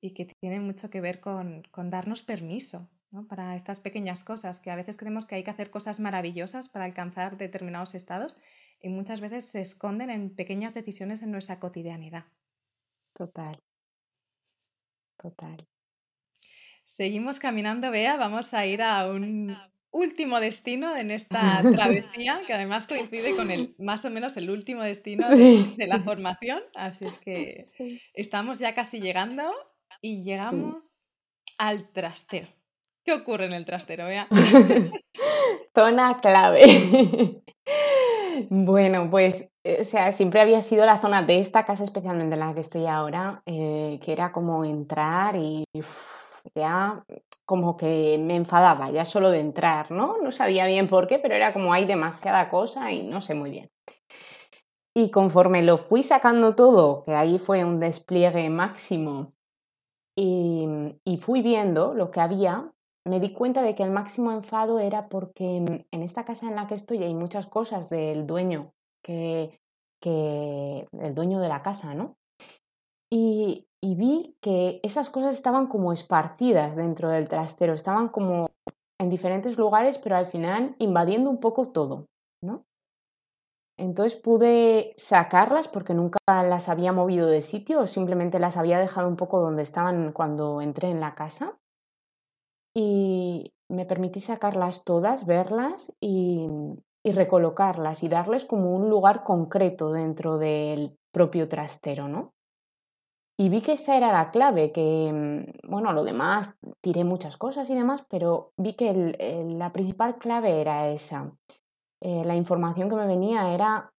y 0.00 0.14
que 0.14 0.24
tiene 0.40 0.60
mucho 0.60 0.90
que 0.90 1.00
ver 1.00 1.20
con, 1.20 1.62
con 1.70 1.90
darnos 1.90 2.22
permiso 2.22 2.88
para 3.28 3.56
estas 3.56 3.80
pequeñas 3.80 4.22
cosas, 4.22 4.60
que 4.60 4.70
a 4.70 4.76
veces 4.76 4.96
creemos 4.96 5.26
que 5.26 5.34
hay 5.34 5.42
que 5.42 5.50
hacer 5.50 5.70
cosas 5.70 5.98
maravillosas 5.98 6.68
para 6.68 6.84
alcanzar 6.84 7.36
determinados 7.36 7.94
estados 7.94 8.36
y 8.80 8.88
muchas 8.88 9.20
veces 9.20 9.50
se 9.50 9.60
esconden 9.60 10.10
en 10.10 10.34
pequeñas 10.34 10.74
decisiones 10.74 11.22
en 11.22 11.32
nuestra 11.32 11.58
cotidianidad. 11.58 12.24
Total, 13.12 13.58
total. 15.18 15.66
Seguimos 16.84 17.38
caminando, 17.38 17.90
Bea, 17.90 18.16
vamos 18.16 18.54
a 18.54 18.64
ir 18.66 18.82
a 18.82 19.08
un 19.08 19.56
último 19.92 20.40
destino 20.40 20.96
en 20.96 21.10
esta 21.10 21.62
travesía, 21.74 22.40
que 22.46 22.54
además 22.54 22.86
coincide 22.86 23.34
con 23.36 23.50
el 23.50 23.74
más 23.78 24.04
o 24.04 24.10
menos 24.10 24.36
el 24.36 24.50
último 24.50 24.82
destino 24.82 25.28
de, 25.28 25.86
la 25.86 26.02
formación, 26.02 26.62
así 26.74 27.06
es 27.06 27.18
que 27.18 27.66
estamos 28.14 28.58
ya 28.58 28.74
casi 28.74 29.00
llegando 29.00 29.52
y 30.00 30.22
llegamos 30.22 31.06
al 31.58 31.88
trastero. 31.92 32.48
¿Qué 33.04 33.12
ocurre 33.12 33.46
en 33.46 33.54
el 33.54 33.64
trastero? 33.64 34.06
Vea. 34.06 34.28
zona 35.74 36.18
clave. 36.20 37.42
bueno, 38.50 39.08
pues, 39.10 39.50
eh, 39.64 39.78
o 39.80 39.84
sea, 39.84 40.12
siempre 40.12 40.40
había 40.40 40.60
sido 40.60 40.84
la 40.84 40.98
zona 40.98 41.22
de 41.22 41.40
esta 41.40 41.64
casa, 41.64 41.82
especialmente 41.82 42.34
en 42.34 42.40
la 42.40 42.54
que 42.54 42.60
estoy 42.60 42.86
ahora, 42.86 43.42
eh, 43.46 43.98
que 44.04 44.12
era 44.12 44.32
como 44.32 44.64
entrar 44.64 45.36
y 45.36 45.64
ya 46.54 47.04
como 47.50 47.76
que 47.76 48.16
me 48.16 48.36
enfadaba 48.36 48.92
ya 48.92 49.04
solo 49.04 49.32
de 49.32 49.40
entrar, 49.40 49.90
¿no? 49.90 50.18
No 50.18 50.30
sabía 50.30 50.66
bien 50.66 50.86
por 50.86 51.08
qué, 51.08 51.18
pero 51.18 51.34
era 51.34 51.52
como 51.52 51.72
hay 51.72 51.84
demasiada 51.84 52.48
cosa 52.48 52.92
y 52.92 53.02
no 53.02 53.20
sé 53.20 53.34
muy 53.34 53.50
bien. 53.50 53.72
Y 54.94 55.10
conforme 55.10 55.64
lo 55.64 55.76
fui 55.76 56.04
sacando 56.04 56.54
todo, 56.54 57.02
que 57.02 57.12
ahí 57.12 57.40
fue 57.40 57.64
un 57.64 57.80
despliegue 57.80 58.48
máximo 58.50 59.32
y, 60.16 60.64
y 61.04 61.16
fui 61.16 61.42
viendo 61.42 61.92
lo 61.92 62.12
que 62.12 62.20
había, 62.20 62.70
me 63.04 63.18
di 63.18 63.32
cuenta 63.32 63.62
de 63.62 63.74
que 63.74 63.82
el 63.82 63.90
máximo 63.90 64.30
enfado 64.30 64.78
era 64.78 65.08
porque 65.08 65.56
en 65.90 66.02
esta 66.04 66.24
casa 66.24 66.46
en 66.46 66.54
la 66.54 66.68
que 66.68 66.76
estoy 66.76 67.02
hay 67.02 67.14
muchas 67.14 67.48
cosas 67.48 67.90
del 67.90 68.28
dueño, 68.28 68.74
que, 69.02 69.58
que 70.00 70.86
el 70.92 71.14
dueño 71.16 71.40
de 71.40 71.48
la 71.48 71.62
casa, 71.62 71.94
¿no? 71.94 72.14
Y, 73.12 73.66
y 73.82 73.94
vi 73.94 74.36
que 74.40 74.80
esas 74.82 75.08
cosas 75.08 75.34
estaban 75.34 75.66
como 75.66 75.92
esparcidas 75.92 76.76
dentro 76.76 77.08
del 77.08 77.28
trastero, 77.28 77.72
estaban 77.72 78.08
como 78.08 78.50
en 79.00 79.08
diferentes 79.08 79.56
lugares, 79.56 79.98
pero 79.98 80.16
al 80.16 80.26
final 80.26 80.76
invadiendo 80.78 81.30
un 81.30 81.40
poco 81.40 81.70
todo, 81.72 82.06
¿no? 82.42 82.64
Entonces 83.78 84.20
pude 84.20 84.92
sacarlas 84.98 85.66
porque 85.66 85.94
nunca 85.94 86.18
las 86.26 86.68
había 86.68 86.92
movido 86.92 87.28
de 87.28 87.40
sitio 87.40 87.80
o 87.80 87.86
simplemente 87.86 88.38
las 88.38 88.58
había 88.58 88.78
dejado 88.78 89.08
un 89.08 89.16
poco 89.16 89.40
donde 89.40 89.62
estaban 89.62 90.12
cuando 90.12 90.60
entré 90.60 90.90
en 90.90 91.00
la 91.00 91.14
casa. 91.14 91.58
Y 92.76 93.54
me 93.70 93.86
permití 93.86 94.20
sacarlas 94.20 94.84
todas, 94.84 95.24
verlas 95.24 95.96
y, 95.98 96.46
y 97.02 97.12
recolocarlas 97.12 98.02
y 98.02 98.10
darles 98.10 98.44
como 98.44 98.76
un 98.76 98.90
lugar 98.90 99.24
concreto 99.24 99.90
dentro 99.90 100.36
del 100.36 100.98
propio 101.10 101.48
trastero, 101.48 102.06
¿no? 102.06 102.34
Y 103.40 103.48
vi 103.48 103.62
que 103.62 103.72
esa 103.72 103.96
era 103.96 104.12
la 104.12 104.30
clave, 104.30 104.70
que, 104.70 105.10
mm, 105.10 105.70
bueno, 105.70 105.94
lo 105.94 106.04
demás, 106.04 106.58
tiré 106.82 107.04
muchas 107.04 107.38
cosas 107.38 107.70
y 107.70 107.74
demás, 107.74 108.04
pero 108.10 108.52
vi 108.58 108.74
que 108.74 108.92
la 109.58 109.72
principal 109.72 110.18
clave 110.18 110.60
era 110.60 110.90
esa. 110.90 111.32
Eh, 112.02 112.22
la 112.26 112.36
información 112.36 112.90
que 112.90 112.96
me 112.96 113.06
venía 113.06 113.54
era, 113.54 113.94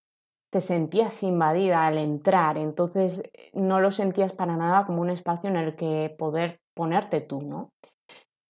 te 0.51 0.61
sentías 0.61 1.23
invadida 1.23 1.87
al 1.87 1.97
entrar, 1.97 2.59
entonces 2.59 3.23
eh, 3.33 3.49
no 3.55 3.79
lo 3.79 3.89
sentías 3.89 4.31
para 4.31 4.57
nada 4.57 4.85
como 4.85 5.01
un 5.01 5.09
espacio 5.09 5.49
en 5.49 5.55
el 5.55 5.75
que 5.75 6.15
poder 6.19 6.59
ponerte 6.75 7.19
tú, 7.19 7.41
¿no? 7.41 7.71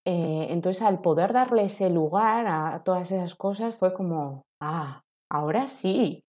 Eh, 0.06 0.47
entonces 0.49 0.82
al 0.84 0.99
poder 0.99 1.32
darle 1.32 1.63
ese 1.63 1.89
lugar 1.89 2.47
a 2.47 2.84
todas 2.84 3.10
esas 3.13 3.36
cosas 3.36 3.77
fue 3.77 3.93
como, 3.93 4.43
ah, 4.60 5.04
ahora 5.30 5.69
sí, 5.69 6.25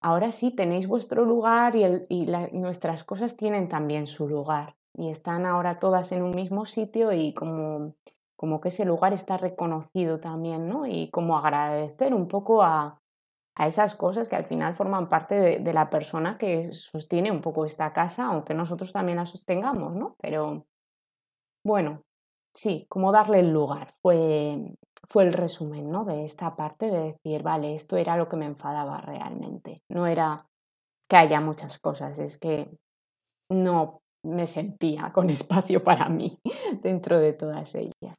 ahora 0.00 0.32
sí 0.32 0.54
tenéis 0.54 0.86
vuestro 0.86 1.24
lugar 1.24 1.74
y, 1.76 2.26
nuestras 2.52 3.04
cosas 3.04 3.36
tienen 3.36 3.68
también 3.68 4.06
su 4.06 4.28
lugar 4.28 4.76
y 4.96 5.10
están 5.10 5.46
ahora 5.46 5.78
todas 5.78 6.12
en 6.12 6.22
un 6.22 6.34
mismo 6.34 6.66
sitio 6.66 7.12
y 7.12 7.32
como, 7.34 7.94
como 8.36 8.60
que 8.60 8.68
ese 8.68 8.84
lugar 8.84 9.12
está 9.12 9.36
reconocido 9.36 10.18
también, 10.18 10.68
¿no? 10.68 10.86
Y 10.86 11.10
como 11.10 11.38
agradecer 11.38 12.14
un 12.14 12.28
poco 12.28 12.62
a, 12.62 13.00
a 13.56 13.66
esas 13.66 13.94
cosas 13.94 14.28
que 14.28 14.36
al 14.36 14.44
final 14.44 14.74
forman 14.74 15.08
parte 15.08 15.34
de, 15.34 15.58
de, 15.58 15.72
la 15.72 15.90
persona 15.90 16.38
que 16.38 16.72
sostiene 16.72 17.30
un 17.30 17.40
poco 17.40 17.64
esta 17.64 17.92
casa, 17.92 18.26
aunque 18.26 18.54
nosotros 18.54 18.92
también 18.92 19.18
la 19.18 19.26
sostengamos, 19.26 19.94
¿no? 19.94 20.16
Pero 20.20 20.66
bueno, 21.64 22.02
sí, 22.54 22.86
como 22.88 23.12
darle 23.12 23.40
el 23.40 23.52
lugar 23.52 23.94
fue, 24.02 24.74
fue 25.08 25.24
el 25.24 25.32
resumen 25.32 25.90
¿no? 25.90 26.04
de 26.04 26.24
esta 26.24 26.56
parte 26.56 26.90
de 26.90 27.12
decir, 27.12 27.42
vale, 27.42 27.74
esto 27.74 27.96
era 27.96 28.16
lo 28.16 28.28
que 28.28 28.36
me 28.36 28.46
enfadaba 28.46 29.00
realmente. 29.00 29.82
No 29.88 30.06
era 30.06 30.46
que 31.08 31.16
haya 31.16 31.40
muchas 31.40 31.78
cosas, 31.78 32.18
es 32.18 32.38
que 32.38 32.70
no 33.50 34.00
me 34.22 34.46
sentía 34.46 35.12
con 35.12 35.30
espacio 35.30 35.82
para 35.82 36.08
mí 36.08 36.38
dentro 36.82 37.18
de 37.18 37.32
todas 37.32 37.74
ellas. 37.74 38.14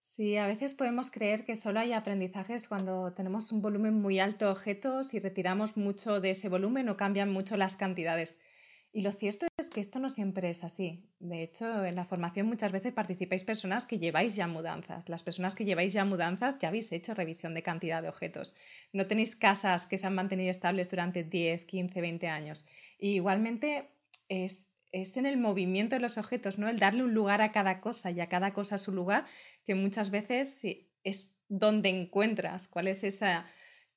Sí, 0.00 0.36
a 0.36 0.46
veces 0.46 0.74
podemos 0.74 1.10
creer 1.10 1.46
que 1.46 1.56
solo 1.56 1.80
hay 1.80 1.94
aprendizajes 1.94 2.68
cuando 2.68 3.14
tenemos 3.14 3.50
un 3.52 3.62
volumen 3.62 3.94
muy 3.94 4.20
alto 4.20 4.44
de 4.44 4.50
objetos 4.50 5.14
y 5.14 5.18
retiramos 5.18 5.78
mucho 5.78 6.20
de 6.20 6.30
ese 6.30 6.50
volumen 6.50 6.90
o 6.90 6.96
cambian 6.98 7.32
mucho 7.32 7.56
las 7.56 7.76
cantidades. 7.76 8.36
Y 8.96 9.00
lo 9.00 9.10
cierto 9.10 9.46
es 9.58 9.70
que 9.70 9.80
esto 9.80 9.98
no 9.98 10.08
siempre 10.08 10.50
es 10.50 10.62
así. 10.62 11.02
De 11.18 11.42
hecho, 11.42 11.84
en 11.84 11.96
la 11.96 12.04
formación 12.04 12.46
muchas 12.46 12.70
veces 12.70 12.92
participáis 12.92 13.42
personas 13.42 13.86
que 13.86 13.98
lleváis 13.98 14.36
ya 14.36 14.46
mudanzas. 14.46 15.08
Las 15.08 15.24
personas 15.24 15.56
que 15.56 15.64
lleváis 15.64 15.92
ya 15.92 16.04
mudanzas 16.04 16.60
ya 16.60 16.68
habéis 16.68 16.92
hecho 16.92 17.12
revisión 17.12 17.54
de 17.54 17.64
cantidad 17.64 18.02
de 18.02 18.08
objetos. 18.08 18.54
No 18.92 19.08
tenéis 19.08 19.34
casas 19.34 19.88
que 19.88 19.98
se 19.98 20.06
han 20.06 20.14
mantenido 20.14 20.48
estables 20.48 20.90
durante 20.90 21.24
10, 21.24 21.64
15, 21.64 22.00
20 22.00 22.28
años. 22.28 22.66
Igualmente 23.00 23.88
es, 24.28 24.70
es 24.92 25.16
en 25.16 25.26
el 25.26 25.38
movimiento 25.38 25.96
de 25.96 26.00
los 26.00 26.16
objetos, 26.16 26.60
¿no? 26.60 26.68
El 26.68 26.78
darle 26.78 27.02
un 27.02 27.14
lugar 27.14 27.42
a 27.42 27.50
cada 27.50 27.80
cosa 27.80 28.12
y 28.12 28.20
a 28.20 28.28
cada 28.28 28.54
cosa 28.54 28.78
su 28.78 28.92
lugar, 28.92 29.26
que 29.66 29.74
muchas 29.74 30.12
veces 30.12 30.64
es 31.02 31.34
donde 31.48 31.88
encuentras 31.88 32.68
cuál 32.68 32.86
es 32.86 33.02
esa 33.02 33.44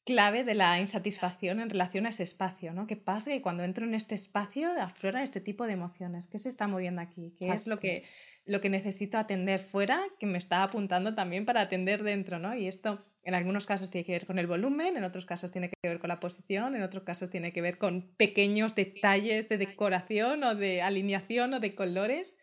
clave 0.08 0.46
de 0.46 0.56
la 0.56 0.80
insatisfacción 0.80 1.60
en 1.60 1.70
relación 1.70 2.06
a 2.06 2.10
ese 2.10 2.24
espacio, 2.24 2.72
¿no? 2.72 2.88
¿Qué 2.88 2.96
pasa? 2.96 3.30
Que 3.30 3.42
cuando 3.42 3.66
entro 3.66 3.86
en 3.86 3.94
este 3.94 4.16
espacio 4.16 4.72
afloran 4.82 5.22
este 5.22 5.42
tipo 5.42 5.66
de 5.66 5.74
emociones. 5.74 6.30
¿Qué 6.30 6.40
se 6.40 6.48
está 6.48 6.66
moviendo 6.66 7.02
aquí? 7.02 7.36
¿Qué 7.38 7.50
es 7.50 7.68
lo 7.68 7.78
que, 7.78 8.06
lo 8.46 8.62
que 8.62 8.70
necesito 8.70 9.18
atender 9.18 9.60
fuera 9.60 10.02
que 10.18 10.26
me 10.26 10.38
está 10.38 10.64
apuntando 10.64 11.14
también 11.14 11.46
para 11.46 11.60
atender 11.60 12.04
dentro, 12.04 12.40
¿no? 12.40 12.56
Y 12.56 12.68
esto 12.68 13.06
en 13.24 13.36
algunos 13.36 13.66
casos 13.66 13.92
tiene 13.92 14.06
que 14.06 14.14
ver 14.14 14.26
con 14.26 14.40
el 14.40 14.48
volumen, 14.48 14.96
en 14.96 15.04
otros 15.04 15.26
casos 15.26 15.52
tiene 15.52 15.68
que 15.68 15.76
ver 15.90 16.00
con 16.00 16.08
la 16.08 16.22
posición, 16.22 16.74
en 16.78 16.84
otros 16.84 17.04
casos 17.04 17.30
tiene 17.30 17.52
que 17.52 17.62
ver 17.62 17.78
con 17.78 18.10
pequeños 18.16 18.76
detalles 18.76 19.50
de 19.50 19.58
decoración 19.58 20.42
o 20.46 20.56
de 20.56 20.82
alineación 20.82 21.54
o 21.54 21.60
de 21.60 21.76
colores. 21.76 22.38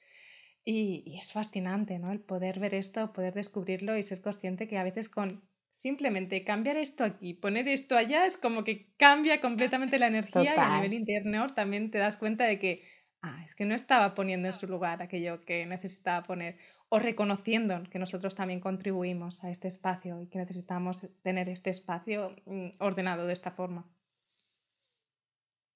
Y, 0.66 1.03
y 1.07 1.18
es 1.18 1.33
fascinante, 1.33 1.98
¿no? 1.98 2.12
El 2.12 2.20
poder 2.20 2.61
ver 2.61 2.74
esto, 2.74 3.14
poder 3.14 3.33
descubrirlo 3.33 3.96
y 3.96 4.03
ser 4.03 4.20
consciente 4.20 4.68
que 4.68 4.77
a 4.77 4.85
veces 4.85 5.09
con 5.09 5.42
simplemente 5.74 6.44
cambiar 6.44 6.76
esto 6.76 7.02
aquí, 7.02 7.34
poner 7.34 7.66
esto 7.66 7.96
allá, 7.96 8.26
es 8.26 8.37
como 8.37 8.62
que 8.62 8.94
cambia 8.96 9.40
completamente 9.40 9.98
la 9.98 10.06
energía 10.06 10.54
y 10.54 10.58
a 10.58 10.76
nivel 10.76 10.92
interno 10.94 11.52
también 11.52 11.90
te 11.90 11.98
das 11.98 12.16
cuenta 12.16 12.44
de 12.44 12.60
que, 12.60 12.84
ah, 13.22 13.42
es 13.44 13.56
que 13.56 13.64
no 13.64 13.74
estaba 13.74 14.14
poniendo 14.14 14.46
en 14.46 14.54
su 14.54 14.68
lugar 14.68 15.02
aquello 15.02 15.44
que 15.44 15.66
necesitaba 15.66 16.24
poner 16.24 16.58
o 16.90 17.00
reconociendo 17.00 17.82
que 17.90 17.98
nosotros 17.98 18.37
también 18.37 18.60
contribuimos 18.60 19.42
a 19.42 19.50
este 19.50 19.66
espacio 19.66 20.20
y 20.20 20.28
que 20.28 20.38
necesitamos 20.38 21.08
tener 21.22 21.48
este 21.48 21.70
espacio 21.70 22.37
mm, 22.46 22.68
ordenado 22.78 23.26
de 23.26 23.32
esta 23.32 23.50
forma. 23.50 23.84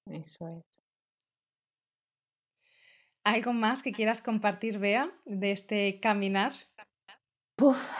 Eso 0.05 0.47
es. 0.47 0.81
¿Algo 3.25 3.51
más 3.51 3.83
que 3.83 3.91
quieras 3.91 4.21
compartir, 4.21 4.79
Bea, 4.79 5.11
de 5.25 5.51
este 5.51 5.99
caminar? 5.99 6.53
Puf, 7.57 7.91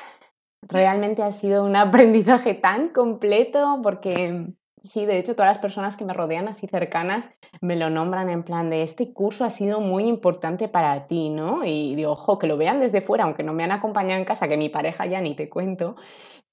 realmente 0.62 1.24
ha 1.24 1.32
sido 1.32 1.64
un 1.66 1.76
aprendizaje 1.76 2.54
tan 2.54 2.90
completo 2.90 3.80
porque 3.84 4.54
sí, 4.82 5.06
de 5.06 5.18
hecho 5.18 5.36
todas 5.36 5.52
las 5.52 5.60
personas 5.60 5.98
que 5.98 6.06
me 6.06 6.14
rodean 6.14 6.48
así 6.48 6.68
cercanas 6.68 7.30
me 7.62 7.76
lo 7.76 7.90
nombran 7.90 8.30
en 8.30 8.44
plan 8.44 8.70
de 8.70 8.84
este 8.84 9.14
curso 9.14 9.46
ha 9.46 9.50
sido 9.50 9.80
muy 9.82 10.08
importante 10.08 10.68
para 10.68 11.08
ti, 11.08 11.30
¿no? 11.30 11.66
Y 11.66 11.96
digo, 11.96 12.12
ojo, 12.12 12.40
que 12.40 12.48
lo 12.48 12.58
vean 12.58 12.80
desde 12.80 13.02
fuera, 13.02 13.26
aunque 13.26 13.44
no 13.44 13.54
me 13.54 13.64
han 13.64 13.72
acompañado 13.72 14.20
en 14.20 14.26
casa, 14.26 14.48
que 14.48 14.58
mi 14.58 14.70
pareja 14.70 15.06
ya 15.06 15.22
ni 15.22 15.36
te 15.36 15.50
cuento. 15.50 15.96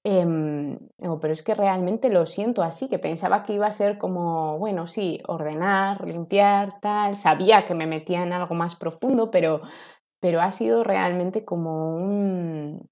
Em, 0.03 0.77
pero 1.21 1.33
es 1.33 1.43
que 1.43 1.53
realmente 1.53 2.09
lo 2.09 2.25
siento 2.25 2.63
así, 2.63 2.87
que 2.87 2.99
pensaba 2.99 3.43
que 3.43 3.53
iba 3.53 3.67
a 3.67 3.71
ser 3.71 3.97
como, 3.97 4.57
bueno, 4.57 4.87
sí, 4.87 5.21
ordenar, 5.27 6.05
limpiar, 6.07 6.79
tal, 6.79 7.15
sabía 7.15 7.65
que 7.65 7.73
me 7.75 7.87
metía 7.87 8.23
en 8.23 8.31
algo 8.31 8.55
más 8.55 8.75
profundo, 8.75 9.31
pero, 9.31 9.61
pero 10.21 10.41
ha 10.41 10.51
sido 10.51 10.83
realmente 10.83 11.43
como 11.43 11.95
un, 11.97 12.89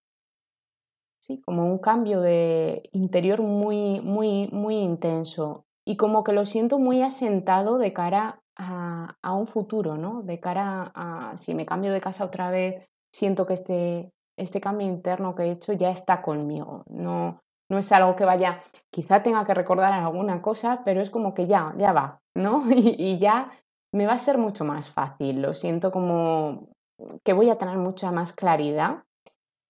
sí, 1.25 1.41
como 1.41 1.65
un 1.65 1.79
cambio 1.79 2.21
de 2.21 2.87
interior 2.91 3.41
muy, 3.41 3.99
muy, 4.01 4.47
muy 4.51 4.75
intenso 4.77 5.65
y 5.85 5.97
como 5.97 6.23
que 6.23 6.33
lo 6.33 6.45
siento 6.45 6.77
muy 6.77 7.01
asentado 7.01 7.77
de 7.77 7.93
cara 7.93 8.39
a, 8.57 9.17
a, 9.21 9.33
un 9.33 9.47
futuro, 9.47 9.97
¿no? 9.97 10.21
De 10.21 10.39
cara 10.39 10.91
a 10.95 11.35
si 11.35 11.53
me 11.53 11.65
cambio 11.65 11.91
de 11.91 12.01
casa 12.01 12.25
otra 12.25 12.51
vez, 12.51 12.85
siento 13.13 13.45
que 13.45 13.53
este, 13.53 14.11
este 14.37 14.61
cambio 14.61 14.87
interno 14.87 15.35
que 15.35 15.43
he 15.43 15.51
hecho 15.51 15.73
ya 15.73 15.89
está 15.89 16.21
conmigo, 16.21 16.83
no, 16.87 17.41
no 17.69 17.77
es 17.77 17.91
algo 17.91 18.15
que 18.15 18.25
vaya, 18.25 18.59
quizá 18.91 19.23
tenga 19.23 19.45
que 19.45 19.53
recordar 19.53 19.93
alguna 19.93 20.41
cosa, 20.41 20.83
pero 20.85 21.01
es 21.01 21.09
como 21.09 21.33
que 21.33 21.47
ya, 21.47 21.73
ya 21.77 21.91
va, 21.91 22.19
¿no? 22.35 22.63
Y, 22.69 22.95
y 22.97 23.17
ya 23.17 23.51
me 23.93 24.05
va 24.05 24.13
a 24.13 24.17
ser 24.17 24.37
mucho 24.37 24.63
más 24.63 24.89
fácil, 24.89 25.41
lo 25.41 25.53
siento 25.53 25.91
como 25.91 26.69
que 27.23 27.33
voy 27.33 27.49
a 27.49 27.57
tener 27.57 27.77
mucha 27.77 28.11
más 28.11 28.31
claridad 28.31 29.03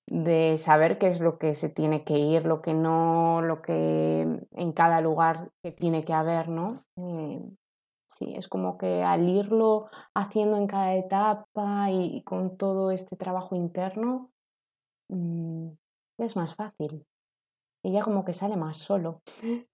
de 0.08 0.58
saber 0.58 0.98
qué 0.98 1.08
es 1.08 1.20
lo 1.20 1.38
que 1.38 1.54
se 1.54 1.70
tiene 1.70 2.04
que 2.04 2.18
ir, 2.18 2.46
lo 2.46 2.62
que 2.62 2.74
no, 2.74 3.41
lo 3.41 3.62
que 3.62 4.22
en 4.52 4.72
cada 4.74 5.02
lugar 5.02 5.52
que 5.63 5.72
tiene 5.72 6.04
que 6.04 6.13
haber, 6.13 6.50
¿no? 6.50 6.84
Eh, 6.98 7.41
sí, 8.08 8.34
es 8.36 8.48
como 8.48 8.78
que 8.78 9.04
al 9.04 9.28
irlo 9.28 9.89
haciendo 10.13 10.58
en 10.58 10.68
cada 10.68 10.96
etapa 10.96 11.89
y, 11.91 12.24
con 12.24 12.58
todo 12.58 12.91
este 12.91 13.15
trabajo 13.15 13.56
interno, 13.56 14.32
mm, 15.10 15.70
es 16.20 16.36
más 16.36 16.56
fácil. 16.56 17.06
Y 17.84 17.94
ya 17.94 18.04
como 18.04 18.26
que 18.26 18.34
sale 18.34 18.58
más 18.58 18.78
solo. 18.78 19.22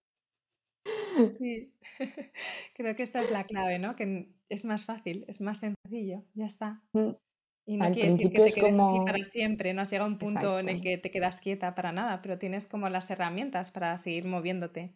Sí, 1.37 1.73
creo 2.73 2.95
que 2.95 3.03
esta 3.03 3.21
es 3.21 3.31
la 3.31 3.43
clave, 3.43 3.79
¿no? 3.79 3.97
Que 3.97 4.31
es 4.49 4.65
más 4.65 4.85
fácil, 4.85 5.25
es 5.27 5.41
más 5.41 5.59
sencillo, 5.59 6.23
ya 6.33 6.45
está. 6.45 6.81
Y 7.65 7.77
no 7.77 7.91
quiere 7.91 8.11
decir 8.11 8.31
que 8.31 8.39
te 8.39 8.51
quedes 8.51 8.79
así 8.79 8.99
para 9.05 9.23
siempre, 9.23 9.73
no 9.73 9.81
has 9.81 9.91
llegado 9.91 10.09
a 10.09 10.11
un 10.11 10.17
punto 10.17 10.59
en 10.59 10.69
el 10.69 10.81
que 10.81 10.97
te 10.97 11.11
quedas 11.11 11.39
quieta 11.39 11.75
para 11.75 11.91
nada, 11.91 12.21
pero 12.21 12.39
tienes 12.39 12.67
como 12.67 12.89
las 12.89 13.09
herramientas 13.09 13.71
para 13.71 13.97
seguir 13.97 14.25
moviéndote. 14.25 14.93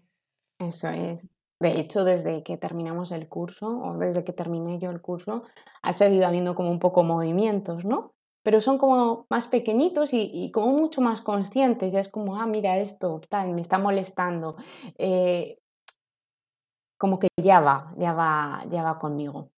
Eso 0.59 0.89
es. 0.89 1.25
De 1.59 1.79
hecho, 1.79 2.03
desde 2.03 2.43
que 2.43 2.57
terminamos 2.57 3.11
el 3.11 3.29
curso 3.29 3.67
o 3.67 3.97
desde 3.97 4.23
que 4.23 4.33
terminé 4.33 4.79
yo 4.79 4.89
el 4.89 5.01
curso, 5.01 5.43
ha 5.81 5.93
seguido 5.93 6.27
habiendo 6.27 6.53
como 6.53 6.69
un 6.69 6.79
poco 6.79 7.03
movimientos, 7.03 7.85
¿no? 7.85 8.13
Pero 8.43 8.61
son 8.61 8.77
como 8.77 9.25
más 9.29 9.47
pequeñitos 9.47 10.09
y, 10.13 10.51
como 10.51 10.67
mucho 10.67 11.01
más 11.01 11.21
conscientes. 11.21 11.93
Ya 11.93 11.99
es 11.99 12.09
como, 12.09 12.39
ah, 12.39 12.45
mira 12.45 12.77
esto, 12.77 13.21
tal, 13.29 13.53
me 13.53 13.61
está 13.61 13.79
molestando. 13.79 14.57
Eh, 14.97 15.57
como 16.97 17.19
que 17.19 17.29
ya 17.41 17.61
va, 17.61 17.87
ya 17.97 18.13
va, 18.13 18.63
ya 18.69 18.83
va 18.83 18.99
conmigo. 18.99 19.49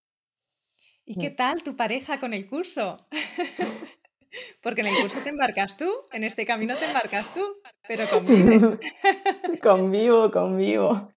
¿Y 1.10 1.16
qué 1.16 1.30
tal 1.30 1.64
tu 1.64 1.78
pareja 1.78 2.20
con 2.20 2.34
el 2.34 2.50
curso? 2.50 2.98
Porque 4.62 4.82
en 4.82 4.88
el 4.88 5.02
curso 5.02 5.20
te 5.24 5.30
embarcas 5.30 5.78
tú, 5.78 5.90
en 6.12 6.26
este 6.26 6.46
camino 6.46 6.76
te 6.76 6.84
embarcas 6.84 7.34
tú, 7.34 7.42
pero 7.88 8.04
convives. 8.12 8.64
convivo, 9.64 10.30
convivo. 10.32 11.14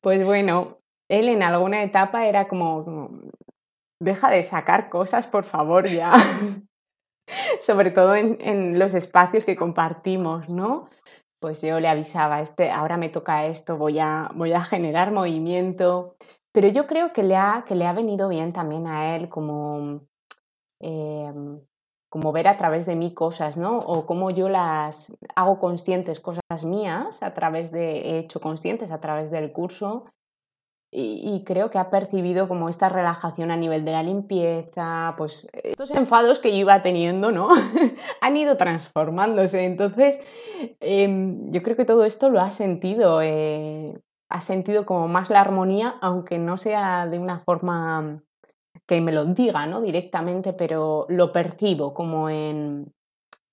Pues 0.00 0.24
bueno, 0.24 0.78
él 1.10 1.28
en 1.28 1.42
alguna 1.42 1.82
etapa 1.82 2.26
era 2.26 2.48
como, 2.48 3.20
deja 4.00 4.30
de 4.30 4.42
sacar 4.42 4.88
cosas, 4.88 5.26
por 5.26 5.44
favor, 5.44 5.86
ya. 5.86 6.12
Sobre 7.60 7.90
todo 7.90 8.14
en, 8.14 8.38
en, 8.40 8.78
los 8.78 8.94
espacios 8.94 9.44
que 9.44 9.54
compartimos, 9.54 10.48
¿no? 10.48 10.88
Pues 11.40 11.60
yo 11.60 11.78
le 11.78 11.88
avisaba, 11.88 12.40
este, 12.40 12.70
ahora 12.70 12.96
me 12.96 13.10
toca 13.10 13.44
esto, 13.44 13.76
voy 13.76 13.98
a, 13.98 14.30
voy 14.34 14.54
a 14.54 14.60
generar 14.62 15.12
movimiento. 15.12 16.16
Pero 16.52 16.68
yo 16.68 16.86
creo 16.86 17.12
que 17.12 17.22
le 17.22 17.36
ha, 17.36 17.64
que 17.66 17.74
le 17.74 17.86
ha 17.86 17.92
venido 17.92 18.28
bien 18.28 18.52
también 18.52 18.86
a 18.86 19.14
él 19.16 19.28
como, 19.28 20.02
em, 20.80 21.60
como 22.08 22.32
ver 22.32 22.48
a 22.48 22.56
través 22.56 22.86
de 22.86 22.96
mí 22.96 23.14
cosas, 23.14 23.56
¿no? 23.56 23.78
O 23.78 24.04
cómo 24.04 24.30
yo 24.30 24.48
las 24.48 25.16
hago 25.36 25.58
conscientes, 25.60 26.18
cosas 26.20 26.64
mías, 26.64 27.22
a 27.22 27.34
través 27.34 27.70
de, 27.70 28.00
he 28.00 28.18
hecho 28.18 28.40
conscientes 28.40 28.90
a 28.90 29.00
través 29.00 29.30
del 29.30 29.52
curso. 29.52 30.06
Y, 30.92 31.44
creo 31.46 31.70
que 31.70 31.78
ha 31.78 31.88
percibido 31.88 32.48
como 32.48 32.68
esta 32.68 32.88
relajación 32.88 33.52
a 33.52 33.56
nivel 33.56 33.84
de 33.84 33.92
la 33.92 34.02
limpieza, 34.02 35.14
pues 35.16 35.48
estos 35.62 35.92
enfados 35.92 36.40
que 36.40 36.50
yo 36.50 36.56
iba 36.56 36.82
teniendo, 36.82 37.30
¿no? 37.30 37.48
Han 38.20 38.36
ido 38.36 38.56
transformándose. 38.56 39.66
Entonces, 39.66 40.18
em, 40.80 41.52
yo 41.52 41.62
creo 41.62 41.76
que 41.76 41.84
todo 41.84 42.04
esto 42.04 42.28
lo 42.28 42.40
ha 42.40 42.50
sentido, 42.50 43.22
eh, 43.22 44.00
ha 44.30 44.40
sentido 44.40 44.86
como 44.86 45.08
más 45.08 45.28
la 45.28 45.40
armonía, 45.40 45.96
aunque 46.00 46.38
no 46.38 46.56
sea 46.56 47.06
de 47.06 47.18
una 47.18 47.40
forma 47.40 48.22
que 48.86 49.00
me 49.00 49.12
lo 49.12 49.24
diga 49.24 49.66
¿no? 49.66 49.80
directamente, 49.80 50.52
pero 50.52 51.06
lo 51.08 51.32
percibo 51.32 51.92
como 51.92 52.30
en, 52.30 52.92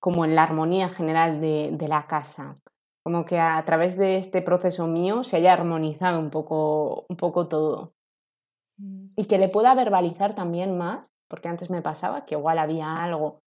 como 0.00 0.24
en 0.24 0.34
la 0.34 0.44
armonía 0.44 0.88
general 0.88 1.40
de, 1.40 1.70
de 1.72 1.88
la 1.88 2.06
casa. 2.06 2.58
Como 3.04 3.24
que 3.24 3.38
a, 3.38 3.62
través 3.64 3.96
de 3.96 4.18
este 4.18 4.40
proceso 4.40 4.86
mío 4.86 5.24
se 5.24 5.36
haya 5.36 5.52
armonizado 5.52 6.20
un 6.20 6.30
poco, 6.30 7.06
un 7.08 7.16
poco 7.16 7.48
todo. 7.48 7.92
Mm. 8.78 9.08
Y 9.16 9.24
que 9.24 9.38
le 9.38 9.48
pueda 9.48 9.74
verbalizar 9.74 10.34
también 10.34 10.78
más, 10.78 11.08
porque 11.28 11.48
antes 11.48 11.70
me 11.70 11.82
pasaba 11.82 12.24
que 12.24 12.36
igual 12.36 12.58
había 12.58 12.94
algo 12.94 13.40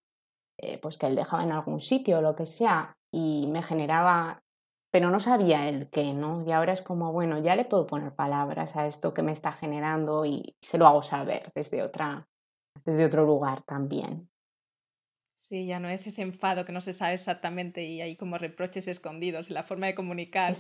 eh, 0.61 0.77
pues 0.79 0.97
que 0.97 1.07
él 1.07 1.15
dejaba 1.15 1.43
en 1.43 1.51
algún 1.51 1.79
sitio 1.79 2.19
o 2.19 2.21
lo 2.21 2.35
que 2.35 2.45
sea 2.45 2.93
y 3.11 3.47
me 3.49 3.63
generaba 3.63 4.43
pero 4.91 5.10
no 5.10 5.19
sabía 5.19 5.69
el 5.69 5.89
qué, 5.89 6.13
¿no? 6.13 6.45
Y 6.45 6.51
ahora 6.51 6.73
es 6.73 6.82
como, 6.82 7.13
bueno, 7.13 7.41
ya 7.41 7.56
le 7.56 7.65
puedo 7.65 7.88
poner 7.88 8.13
palabras 8.13 8.75
a 8.75 8.86
esto 8.86 9.13
que 9.13 9.23
me 9.23 9.32
está 9.32 9.54
generando 9.54 10.25
y 10.25 10.56
se 10.62 10.77
lo 10.77 10.86
hago 10.86 11.01
saber 11.01 11.51
desde, 11.56 11.82
otra, 11.82 12.27
desde 12.86 13.06
otro 13.06 13.25
lugar 13.25 13.63
también. 13.63 14.30
Sí, 15.38 15.65
ya 15.65 15.80
no 15.80 15.89
es 15.89 16.06
ese 16.06 16.21
enfado 16.21 16.65
que 16.65 16.71
no 16.71 16.82
se 16.82 16.93
sabe 16.93 17.13
exactamente 17.13 17.84
y 17.84 17.99
hay 18.01 18.15
como 18.15 18.38
reproches 18.38 18.88
escondidos 18.88 19.47
en 19.47 19.56
la 19.56 19.63
forma 19.63 19.88
de 19.88 19.95
comunicar 19.95 20.54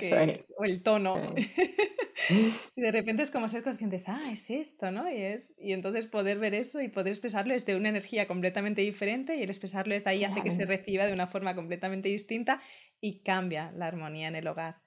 o 0.57 0.63
el 0.63 0.81
tono. 0.81 1.17
y 2.75 2.81
de 2.81 2.91
repente 2.91 3.23
es 3.23 3.31
como 3.31 3.47
ser 3.47 3.63
conscientes, 3.63 4.07
ah, 4.07 4.31
es 4.31 4.49
esto, 4.49 4.91
¿no? 4.91 5.09
Y, 5.09 5.21
es, 5.21 5.55
y 5.59 5.73
entonces 5.73 6.07
poder 6.07 6.39
ver 6.39 6.53
eso 6.53 6.81
y 6.81 6.87
poder 6.87 7.09
expresarlo 7.09 7.53
desde 7.53 7.75
una 7.75 7.89
energía 7.89 8.27
completamente 8.27 8.81
diferente 8.81 9.35
y 9.35 9.43
el 9.43 9.49
expresarlo 9.49 9.93
desde 9.93 10.09
ahí 10.09 10.23
hace 10.23 10.41
que 10.41 10.51
se 10.51 10.65
reciba 10.65 11.05
de 11.05 11.13
una 11.13 11.27
forma 11.27 11.55
completamente 11.55 12.09
distinta 12.09 12.61
y 13.01 13.21
cambia 13.23 13.71
la 13.73 13.87
armonía 13.87 14.27
en 14.27 14.35
el 14.35 14.47
hogar. 14.47 14.81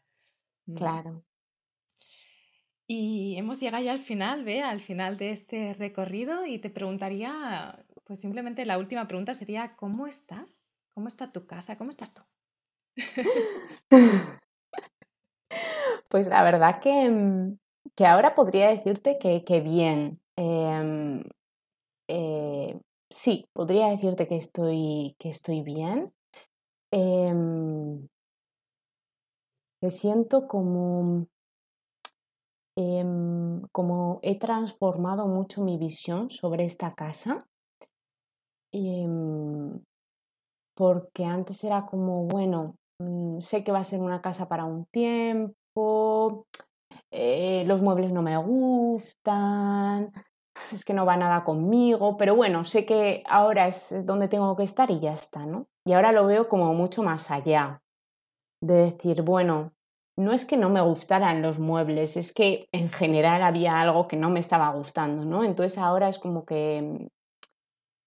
Claro. 0.75 1.25
Y 2.87 3.37
hemos 3.37 3.61
llegado 3.61 3.83
ya 3.83 3.93
al 3.93 3.99
final, 3.99 4.45
ve, 4.45 4.63
al 4.63 4.81
final 4.81 5.17
de 5.17 5.33
este 5.33 5.75
recorrido 5.75 6.47
y 6.47 6.59
te 6.59 6.71
preguntaría, 6.71 7.85
pues 8.05 8.21
simplemente 8.21 8.67
la 8.67 8.79
última 8.79 9.09
pregunta 9.09 9.35
sería, 9.35 9.75
¿cómo 9.77 10.07
estás? 10.07 10.73
¿Cómo 10.93 11.09
está 11.09 11.33
tu 11.33 11.47
casa? 11.47 11.77
¿Cómo 11.77 11.91
estás 11.91 12.15
tú? 12.15 12.23
pues 16.09 16.27
la 16.27 16.43
verdad 16.45 16.81
que, 16.81 17.11
mm, 17.11 17.59
que, 17.97 18.07
ahora 18.07 18.35
podría 18.35 18.69
decirte 18.69 19.19
que, 19.19 19.45
que 19.45 19.61
bien. 19.61 20.21
Em, 20.37 21.25
eh, 22.09 22.79
sí, 23.09 23.49
podría 23.55 23.89
decirte 23.89 24.27
que 24.27 24.37
estoy, 24.37 25.17
que 25.19 25.31
estoy 25.31 25.63
bien. 25.63 26.13
Em, 26.97 28.07
me 29.83 29.91
siento 29.91 30.47
como, 30.47 31.27
em, 32.77 33.63
como 33.73 34.21
he 34.23 34.39
transformado 34.39 35.27
mucho 35.27 35.65
mi 35.65 35.77
visión 35.77 36.31
sobre 36.31 36.65
esta 36.65 36.95
casa. 36.95 37.49
Em, 38.73 39.81
porque 40.77 41.25
antes 41.25 41.65
era 41.65 41.85
como, 41.85 42.27
bueno, 42.27 42.77
mm, 43.01 43.41
sé 43.41 43.65
que 43.65 43.73
va 43.73 43.81
a 43.81 43.85
ser 43.85 44.01
una 44.01 44.21
casa 44.21 44.47
para 44.49 44.65
un 44.65 44.87
tiempo, 44.87 46.47
eh, 47.11 47.65
los 47.67 47.83
muebles 47.83 48.13
no 48.13 48.23
me 48.23 48.37
gustan, 48.37 50.13
es 50.73 50.85
que 50.85 50.95
no 50.95 51.07
va 51.07 51.17
nada 51.17 51.45
conmigo, 51.45 52.17
pero 52.17 52.35
bueno, 52.35 52.65
sé 52.65 52.87
que 52.87 53.23
ahora 53.27 53.67
es 53.67 54.07
donde 54.07 54.29
tengo 54.29 54.57
que 54.57 54.63
estar 54.63 54.91
y 54.91 55.01
ya 55.01 55.13
está, 55.13 55.47
¿no? 55.47 55.67
Y 55.87 55.93
ahora 55.93 56.13
lo 56.13 56.27
veo 56.27 56.49
como 56.49 56.73
mucho 56.75 57.03
más 57.03 57.31
allá, 57.31 57.83
de 58.63 58.75
decir, 58.75 59.23
bueno, 59.23 59.73
no 60.17 60.33
es 60.33 60.45
que 60.45 60.57
no 60.57 60.71
me 60.71 60.81
gustaran 60.81 61.43
los 61.43 61.59
muebles, 61.59 62.17
es 62.17 62.33
que 62.33 62.69
en 62.73 62.89
general 62.91 63.43
había 63.43 63.81
algo 63.81 64.07
que 64.07 64.17
no 64.17 64.31
me 64.31 64.41
estaba 64.41 64.71
gustando, 64.71 65.25
¿no? 65.25 65.45
Entonces 65.45 65.79
ahora 65.79 66.09
es 66.09 66.19
como 66.19 66.45
que 66.45 67.09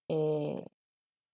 eh, 0.09 0.65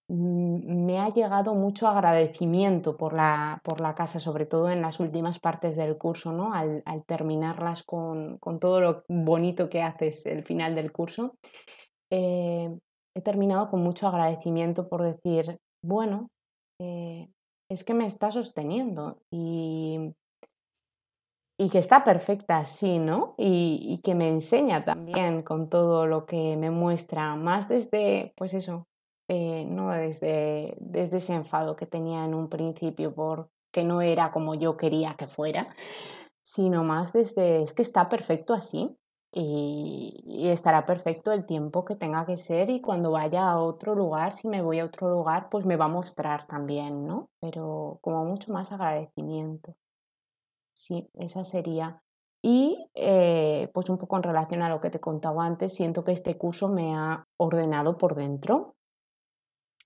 me 0.07 0.99
ha 0.99 1.09
llegado 1.09 1.55
mucho 1.55 1.87
agradecimiento 1.87 2.97
por 2.97 3.13
la, 3.13 3.61
por 3.63 3.81
la, 3.81 3.95
casa, 3.95 4.19
sobre 4.19 4.45
todo 4.45 4.69
en 4.69 4.81
las 4.81 4.99
últimas 4.99 5.39
partes 5.39 5.75
del 5.75 5.97
curso, 5.97 6.33
¿no? 6.33 6.53
Al, 6.53 6.83
terminarlas 7.05 7.83
con, 7.83 8.37
con, 8.39 8.59
todo 8.59 8.81
lo 8.81 9.03
bonito 9.07 9.69
que 9.69 9.81
haces 9.81 10.25
el 10.25 10.43
final 10.43 10.75
del 10.75 10.91
curso. 10.91 11.35
Eh, 12.11 12.77
he 13.15 13.21
terminado 13.21 13.69
con 13.69 13.81
mucho 13.81 14.07
agradecimiento 14.07 14.89
por 14.89 15.03
decir, 15.03 15.57
bueno, 15.83 16.29
eh, 16.81 17.29
es 17.69 17.83
que 17.83 17.93
me 17.93 18.05
está 18.05 18.29
sosteniendo 18.29 19.21
y, 19.31 20.13
y 21.57 21.69
que 21.69 21.79
está 21.79 22.03
perfecta 22.03 22.57
así, 22.57 22.99
¿no? 22.99 23.35
Y, 23.37 23.99
que 24.03 24.15
me 24.15 24.27
enseña 24.27 24.83
también 24.83 25.43
con 25.43 25.69
todo 25.69 26.07
lo 26.07 26.25
que 26.25 26.57
me 26.57 26.71
muestra, 26.71 27.35
más 27.35 27.69
desde, 27.69 28.33
pues 28.35 28.53
eso, 28.53 28.87
eh, 29.27 29.65
no 29.65 29.89
desde, 29.91 30.75
desde 30.79 31.17
ese 31.17 31.33
enfado 31.33 31.75
que 31.75 31.85
tenía 31.85 32.25
en 32.25 32.33
un 32.33 32.49
principio 32.49 33.13
porque 33.13 33.83
no 33.83 34.01
era 34.01 34.31
como 34.31 34.55
yo 34.55 34.77
quería 34.77 35.15
que 35.15 35.27
fuera, 35.27 35.73
sino 36.43 36.83
más 36.83 37.13
desde, 37.13 37.63
es 37.63 37.73
que 37.73 37.81
está 37.81 38.09
perfecto 38.09 38.53
así 38.53 38.97
y, 39.35 40.47
estará 40.49 40.85
perfecto 40.85 41.31
el 41.31 41.45
tiempo 41.45 41.85
que 41.85 41.95
tenga 41.95 42.25
que 42.25 42.37
ser 42.37 42.69
y 42.69 42.81
cuando 42.81 43.11
vaya 43.11 43.49
a 43.49 43.59
otro 43.59 43.95
lugar, 43.95 44.35
si 44.35 44.47
me 44.47 44.61
voy 44.61 44.79
a 44.79 44.85
otro 44.85 45.09
lugar, 45.09 45.49
pues 45.49 45.65
me 45.65 45.75
va 45.75 45.85
a 45.85 45.87
mostrar 45.89 46.45
también, 46.45 47.07
¿no? 47.07 47.29
Pero 47.39 47.97
como 48.01 48.25
mucho 48.25 48.51
más 48.51 48.71
agradecimiento. 48.71 49.75
Sí, 50.75 51.09
esa 51.15 51.43
sería. 51.43 52.03
Y 52.43 52.89
eh, 52.93 53.69
pues 53.73 53.89
un 53.89 53.97
poco 53.97 54.17
en 54.17 54.23
relación 54.23 54.61
a 54.61 54.69
lo 54.69 54.81
que 54.81 54.89
te 54.89 54.99
contaba 54.99 55.45
antes, 55.45 55.73
siento 55.73 56.03
que 56.03 56.11
este 56.11 56.37
curso 56.37 56.69
me 56.69 56.95
ha 56.95 57.25
ordenado 57.37 57.97
por 57.97 58.15
dentro, 58.15 58.75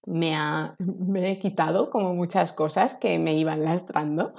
me, 0.07 0.35
ha, 0.35 0.75
me 0.79 1.31
he 1.31 1.39
quitado 1.39 1.89
como 1.89 2.13
muchas 2.13 2.53
cosas 2.53 2.95
que 2.95 3.19
me 3.19 3.33
iban 3.33 3.63
lastrando 3.63 4.33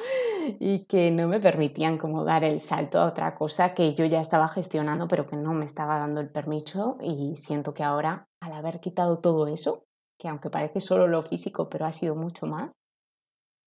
y 0.58 0.86
que 0.86 1.10
no 1.10 1.28
me 1.28 1.40
permitían 1.40 1.98
como 1.98 2.24
dar 2.24 2.42
el 2.42 2.58
salto 2.58 2.98
a 2.98 3.06
otra 3.06 3.34
cosa 3.34 3.74
que 3.74 3.94
yo 3.94 4.04
ya 4.06 4.20
estaba 4.20 4.48
gestionando 4.48 5.06
pero 5.06 5.26
que 5.26 5.36
no 5.36 5.52
me 5.52 5.64
estaba 5.64 5.98
dando 5.98 6.20
el 6.20 6.30
permiso. 6.30 6.96
Y 7.00 7.36
siento 7.36 7.74
que 7.74 7.84
ahora 7.84 8.28
al 8.40 8.52
haber 8.52 8.80
quitado 8.80 9.18
todo 9.18 9.46
eso, 9.46 9.84
que 10.18 10.28
aunque 10.28 10.50
parece 10.50 10.80
solo 10.80 11.06
lo 11.06 11.22
físico 11.22 11.68
pero 11.68 11.86
ha 11.86 11.92
sido 11.92 12.16
mucho 12.16 12.46
más, 12.46 12.72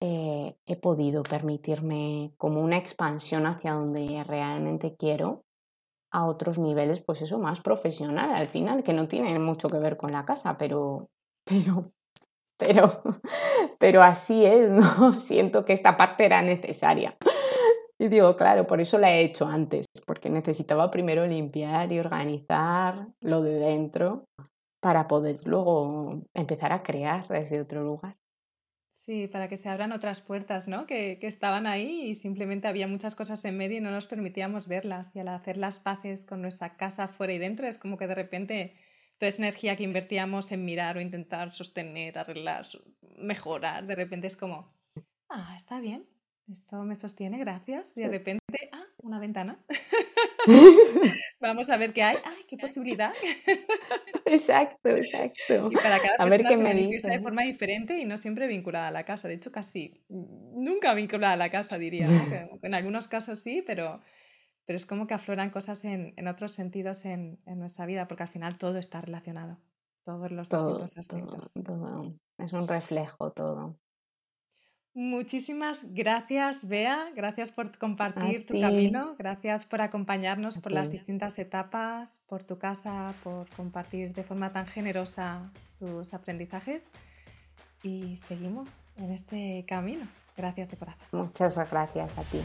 eh, 0.04 0.58
he 0.66 0.76
podido 0.78 1.22
permitirme 1.22 2.34
como 2.38 2.62
una 2.62 2.78
expansión 2.78 3.46
hacia 3.46 3.74
donde 3.74 4.24
realmente 4.24 4.96
quiero 4.96 5.44
a 6.12 6.26
otros 6.26 6.58
niveles, 6.58 7.02
pues 7.02 7.22
eso, 7.22 7.40
más 7.40 7.62
profesional 7.62 8.34
al 8.36 8.48
final, 8.48 8.84
que 8.84 8.94
no 8.94 9.08
tiene 9.08 9.38
mucho 9.40 9.70
que 9.70 9.78
ver 9.78 9.98
con 9.98 10.12
la 10.12 10.26
casa, 10.26 10.58
pero, 10.58 11.08
pero 11.44 11.92
pero, 12.62 12.90
pero 13.80 14.04
así 14.04 14.46
es, 14.46 14.70
¿no? 14.70 15.14
Siento 15.20 15.66
que 15.66 15.74
esta 15.74 15.98
parte 15.98 16.26
era 16.26 16.42
necesaria. 16.42 17.18
Y 17.98 18.08
digo, 18.08 18.36
claro, 18.36 18.66
por 18.66 18.82
eso 18.82 18.98
la 18.98 19.12
he 19.12 19.24
hecho 19.24 19.46
antes, 19.46 19.86
porque 20.06 20.30
necesitaba 20.30 20.90
primero 20.90 21.26
limpiar 21.26 21.92
y 21.92 22.00
organizar 22.00 23.08
lo 23.20 23.42
de 23.42 23.54
dentro 23.54 24.26
para 24.80 25.08
poder 25.08 25.38
luego 25.46 26.24
empezar 26.34 26.72
a 26.72 26.82
crear 26.82 27.28
desde 27.28 27.62
otro 27.62 27.84
lugar. 27.84 28.16
Sí, 28.94 29.28
para 29.28 29.48
que 29.48 29.58
se 29.58 29.70
abran 29.70 29.92
otras 29.92 30.22
puertas, 30.22 30.68
¿no? 30.68 30.86
Que, 30.86 31.18
que, 31.20 31.28
estaban 31.28 31.66
ahí 31.66 32.10
y 32.10 32.16
simplemente 32.16 32.68
había 32.68 32.88
muchas 32.88 33.16
cosas 33.16 33.44
en 33.46 33.58
medio 33.58 33.78
y 33.78 33.82
no 33.82 33.90
nos 33.90 34.06
permitíamos 34.06 34.68
verlas. 34.68 35.16
Y 35.16 35.20
al 35.20 35.30
hacer 35.30 35.58
las 35.58 35.80
paces 35.80 36.26
con 36.26 36.42
nuestra 36.42 36.76
casa 36.78 37.08
fuera 37.08 37.34
y 37.34 37.40
dentro, 37.40 37.68
es 37.68 37.80
como 37.80 37.98
que 37.98 38.08
de 38.08 38.16
repente 38.16 38.76
toda 39.22 39.30
esa 39.30 39.44
energía 39.44 39.76
que 39.76 39.84
invertíamos 39.84 40.52
en 40.52 40.66
mirar 40.66 40.98
o 40.98 41.00
intentar 41.00 41.54
sostener, 41.54 42.18
arreglar, 42.18 42.66
mejorar, 43.20 43.86
de 43.86 43.94
repente 43.94 44.26
es 44.26 44.36
como, 44.36 44.74
ah, 45.30 45.54
está 45.56 45.80
bien, 45.80 46.08
esto 46.52 46.78
me 46.78 46.96
sostiene, 46.96 47.38
gracias. 47.38 47.96
Y 47.96 48.02
de 48.02 48.08
repente, 48.08 48.42
ah, 48.72 48.84
una 48.98 49.20
ventana. 49.20 49.64
Vamos 51.40 51.70
a 51.70 51.78
ver 51.78 51.94
qué 51.94 52.02
hay. 52.02 52.18
¡Ay, 52.26 52.46
qué 52.48 52.58
posibilidad! 52.58 53.14
exacto, 54.26 54.90
exacto. 54.90 55.70
Y 55.72 55.76
para 55.76 56.00
cada 56.00 56.18
persona 56.28 56.54
se 56.54 56.64
manifiesta 56.64 57.10
de 57.10 57.20
forma 57.20 57.44
diferente 57.44 58.00
y 58.00 58.06
no 58.06 58.18
siempre 58.18 58.48
vinculada 58.48 58.88
a 58.88 58.92
la 58.92 59.06
casa. 59.06 59.28
De 59.28 59.36
hecho, 59.36 59.52
casi 59.52 60.04
nunca 60.10 60.96
vinculada 60.96 61.34
a 61.34 61.38
la 61.38 61.52
casa, 61.52 61.78
diría. 61.78 62.08
En 62.64 62.74
algunos 62.74 63.08
casos 63.08 63.40
sí, 63.40 63.64
pero, 63.68 64.02
pero 64.66 64.78
es 64.78 64.86
como 64.86 65.08
que 65.08 65.14
afloran 65.14 65.50
cosas 65.50 65.84
en, 65.86 66.14
en 66.18 66.28
otros 66.28 66.52
sentidos 66.54 67.06
en, 67.06 67.40
en, 67.46 67.60
nuestra 67.60 67.86
vida, 67.86 68.08
porque 68.08 68.24
al 68.24 68.30
final 68.30 68.58
todo 68.58 68.78
está 68.78 69.02
relacionado. 69.02 69.58
Todos 70.04 70.32
los 70.32 70.50
distintos 70.50 70.98
aspectos. 70.98 71.54
todo. 71.64 72.12
Es 72.38 72.54
un 72.54 72.68
reflejo 72.68 73.32
todo. 73.32 73.78
Muchísimas 74.94 75.94
gracias, 75.94 76.68
Bea. 76.68 77.12
Gracias 77.16 77.52
por 77.52 77.78
compartir 77.78 78.46
tu 78.46 78.60
camino. 78.60 79.16
Gracias 79.18 79.66
por 79.66 79.80
acompañarnos 79.80 80.58
por 80.58 80.74
las 80.74 80.92
distintas 80.92 81.40
etapas, 81.40 82.22
por 82.28 82.44
tu 82.44 82.58
casa, 82.58 83.14
por 83.24 83.48
compartir 83.52 84.14
de 84.14 84.24
forma 84.24 84.52
tan 84.52 84.68
generosa 84.68 85.52
tus 85.80 86.14
aprendizajes. 86.14 86.92
Y 87.84 88.18
seguimos 88.18 88.84
en 88.98 89.12
este 89.12 89.66
camino. 89.66 90.06
Gracias 90.36 90.72
de 90.72 90.78
corazón. 90.78 91.08
Muchas 91.12 91.56
gracias 91.72 92.18
a 92.18 92.24
ti. 92.24 92.42